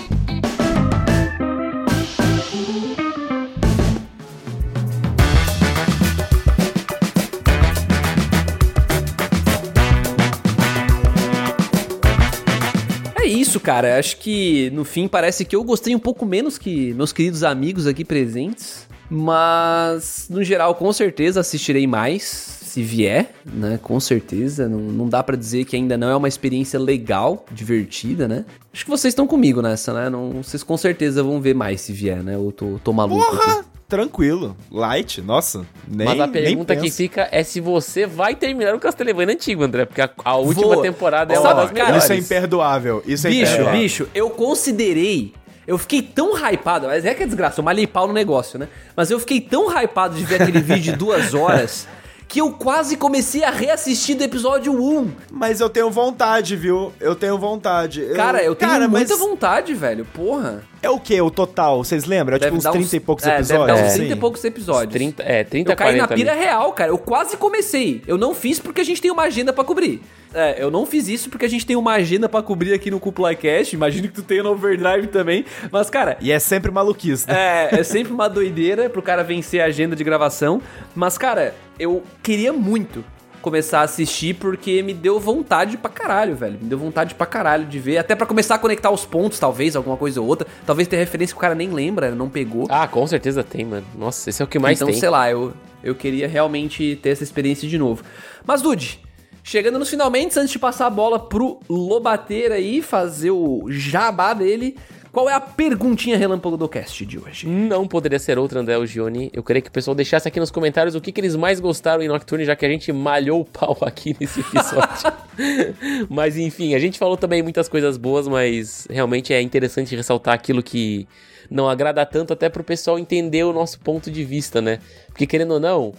[13.47, 13.99] isso, cara.
[13.99, 17.87] Acho que no fim parece que eu gostei um pouco menos que meus queridos amigos
[17.87, 18.87] aqui presentes.
[19.09, 23.79] Mas, no geral, com certeza assistirei mais, se vier, né?
[23.81, 24.69] Com certeza.
[24.69, 28.45] Não, não dá pra dizer que ainda não é uma experiência legal, divertida, né?
[28.73, 30.11] Acho que vocês estão comigo nessa, né?
[30.11, 32.35] Não, vocês com certeza vão ver mais se vier, né?
[32.35, 33.25] Eu tô, tô maluco.
[33.25, 33.76] Porra!
[33.89, 34.57] Tranquilo.
[34.70, 35.64] Light, nossa.
[35.87, 39.84] Nem, Mas a pergunta que fica é se você vai terminar o Castlevania antigo, André.
[39.84, 40.82] Porque a, a última Vou.
[40.82, 42.05] temporada é Sabe, uma das melhores.
[42.05, 43.03] Isso é imperdoável.
[43.07, 43.80] Isso é Bicho, imperdoável.
[43.80, 45.32] bicho, eu considerei.
[45.66, 48.68] Eu fiquei tão hypado, mas é que é desgraça, eu malhei pau no negócio, né?
[48.96, 51.88] Mas eu fiquei tão hypado de ver aquele vídeo de duas horas
[52.29, 55.11] que eu quase comecei a reassistir do episódio 1.
[55.30, 56.92] Mas eu tenho vontade, viu?
[57.00, 58.04] Eu tenho vontade.
[58.14, 60.04] Cara, eu tenho Cara, muita mas vontade, velho.
[60.04, 60.63] Porra.
[60.83, 61.83] É o que o total?
[61.83, 62.37] Vocês lembram?
[62.37, 63.49] É tipo Deve uns dar 30 e poucos é, episódios?
[63.67, 63.99] Deve dar uns assim?
[63.99, 64.93] 30 e poucos episódios.
[64.93, 66.41] 30, é, 30, Eu caí na 40 pira ali.
[66.41, 66.91] real, cara.
[66.91, 68.03] Eu quase comecei.
[68.07, 70.01] Eu não fiz porque a gente tem uma agenda pra cobrir.
[70.35, 73.01] É, eu não fiz isso porque a gente tem uma agenda pra cobrir aqui no
[73.01, 73.75] Cúpula Cast.
[73.75, 75.45] Imagino que tu tenha no Overdrive também.
[75.73, 77.69] Mas, cara, E é sempre maluquice, né?
[77.73, 80.61] é, é sempre uma doideira pro cara vencer a agenda de gravação.
[80.95, 83.03] Mas, cara, eu queria muito
[83.47, 86.59] começar a assistir porque me deu vontade pra caralho, velho.
[86.61, 87.97] Me deu vontade pra caralho de ver.
[87.97, 90.49] Até pra começar a conectar os pontos, talvez, alguma coisa ou outra.
[90.67, 92.67] Talvez ter referência que o cara nem lembra, não pegou.
[92.68, 93.87] Ah, com certeza tem, mano.
[93.97, 94.99] Nossa, esse é o que mais então, tem.
[94.99, 98.03] sei lá, eu, eu queria realmente ter essa experiência de novo.
[98.45, 98.99] Mas, Dude,
[99.45, 104.77] chegando nos finalmente, antes de passar a bola pro Lobater aí, fazer o jabá dele,
[105.17, 107.49] qual é a perguntinha relâmpago do cast de hoje?
[107.49, 109.30] Não poderia ser outro, André Gioni.
[109.33, 112.03] Eu queria que o pessoal deixasse aqui nos comentários o que, que eles mais gostaram
[112.03, 115.11] em Nocturne, já que a gente malhou o pau aqui nesse episódio.
[116.11, 120.63] mas enfim, a gente falou também muitas coisas boas, mas realmente é interessante ressaltar aquilo
[120.63, 121.09] que
[121.51, 124.80] não agrada tanto, até pro pessoal entender o nosso ponto de vista, né?
[125.07, 125.95] Porque querendo ou não,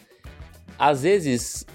[0.78, 1.66] às vezes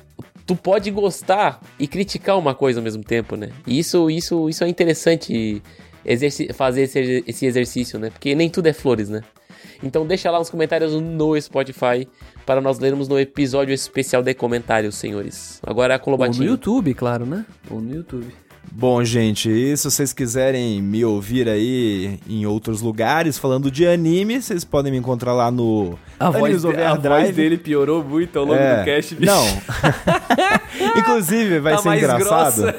[0.46, 3.50] tu pode gostar e criticar uma coisa ao mesmo tempo, né?
[3.66, 5.60] E isso, isso, isso é interessante
[6.04, 8.10] exerci- fazer esse, esse exercício, né?
[8.10, 9.20] Porque nem tudo é flores, né?
[9.82, 12.06] Então deixa lá nos comentários no Spotify
[12.46, 15.60] para nós lermos no episódio especial de comentários, senhores.
[15.66, 16.50] Agora com o Ou no.
[16.52, 17.44] YouTube, claro, né?
[17.70, 18.26] Ou no YouTube.
[18.70, 24.40] Bom, gente, e se vocês quiserem me ouvir aí em outros lugares falando de anime,
[24.40, 27.56] vocês podem me encontrar lá no Animes Overdrive.
[27.58, 29.44] piorou muito ao É, Não.
[30.96, 32.74] Inclusive, vai Tá ser engraçado.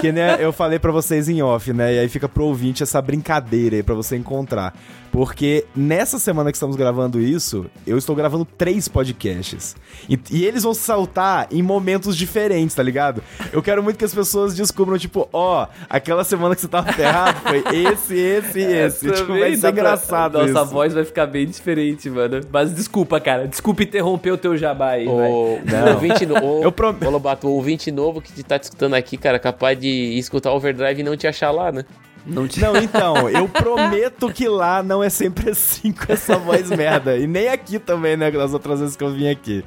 [0.00, 1.94] Que né, eu falei pra vocês em off, né?
[1.94, 4.74] E aí fica pro ouvinte essa brincadeira aí pra você encontrar.
[5.10, 9.74] Porque nessa semana que estamos gravando isso, eu estou gravando três podcasts.
[10.08, 13.20] E, e eles vão saltar em momentos diferentes, tá ligado?
[13.52, 17.40] Eu quero muito que as pessoas descubram, tipo, ó, aquela semana que você tava ferrado
[17.40, 19.10] foi esse, esse e esse.
[19.10, 20.66] tipo, vai ser engraçado Nossa isso.
[20.66, 22.40] voz vai ficar bem diferente, mano.
[22.52, 23.46] Mas desculpa, cara.
[23.46, 25.06] Desculpa interromper o teu jabá aí.
[25.06, 25.86] O, Não.
[25.86, 28.94] o ouvinte, no, o, Eu prom- Ô, Lobato, o ouvinte novo que tá te escutando
[28.94, 29.88] aqui, cara, capaz de
[30.18, 31.84] escutar o Overdrive e não te achar lá, né?
[32.26, 32.60] Não te...
[32.60, 37.16] Não, então, eu prometo que lá não é sempre assim com essa voz merda.
[37.16, 38.30] E nem aqui também, né?
[38.30, 39.64] Das outras vezes que eu vim aqui.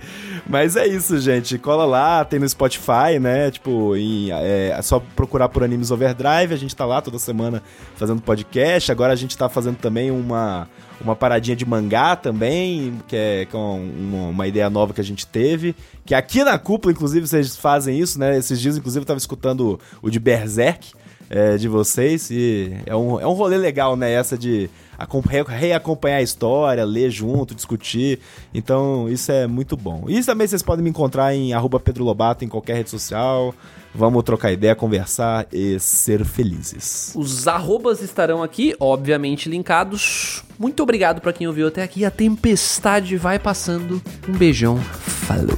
[0.47, 1.57] Mas é isso, gente.
[1.57, 3.49] Cola lá, tem no Spotify, né?
[3.49, 6.53] Tipo, em, é, é só procurar por Animes Overdrive.
[6.53, 7.63] A gente tá lá toda semana
[7.95, 8.91] fazendo podcast.
[8.91, 10.69] Agora a gente tá fazendo também uma,
[11.03, 15.03] uma paradinha de mangá também, que é, que é uma, uma ideia nova que a
[15.03, 15.75] gente teve.
[16.05, 18.37] Que aqui na cúpula, inclusive, vocês fazem isso, né?
[18.37, 20.93] Esses dias, inclusive, eu tava escutando o de Berserk
[21.29, 22.29] é, de vocês.
[22.31, 24.11] E é um, é um rolê legal, né?
[24.11, 24.69] Essa de
[25.47, 28.19] reacompanhar a história, ler junto, discutir.
[28.53, 30.05] Então, isso é muito bom.
[30.07, 31.51] E também vocês podem me encontrar em
[31.83, 33.53] Pedro Lobato em qualquer rede social.
[33.95, 37.13] Vamos trocar ideia, conversar e ser felizes.
[37.15, 40.43] Os arrobas estarão aqui, obviamente linkados.
[40.57, 42.03] Muito obrigado pra quem ouviu até aqui.
[42.03, 44.01] A tempestade vai passando.
[44.27, 44.77] Um beijão.
[44.77, 45.57] Falou.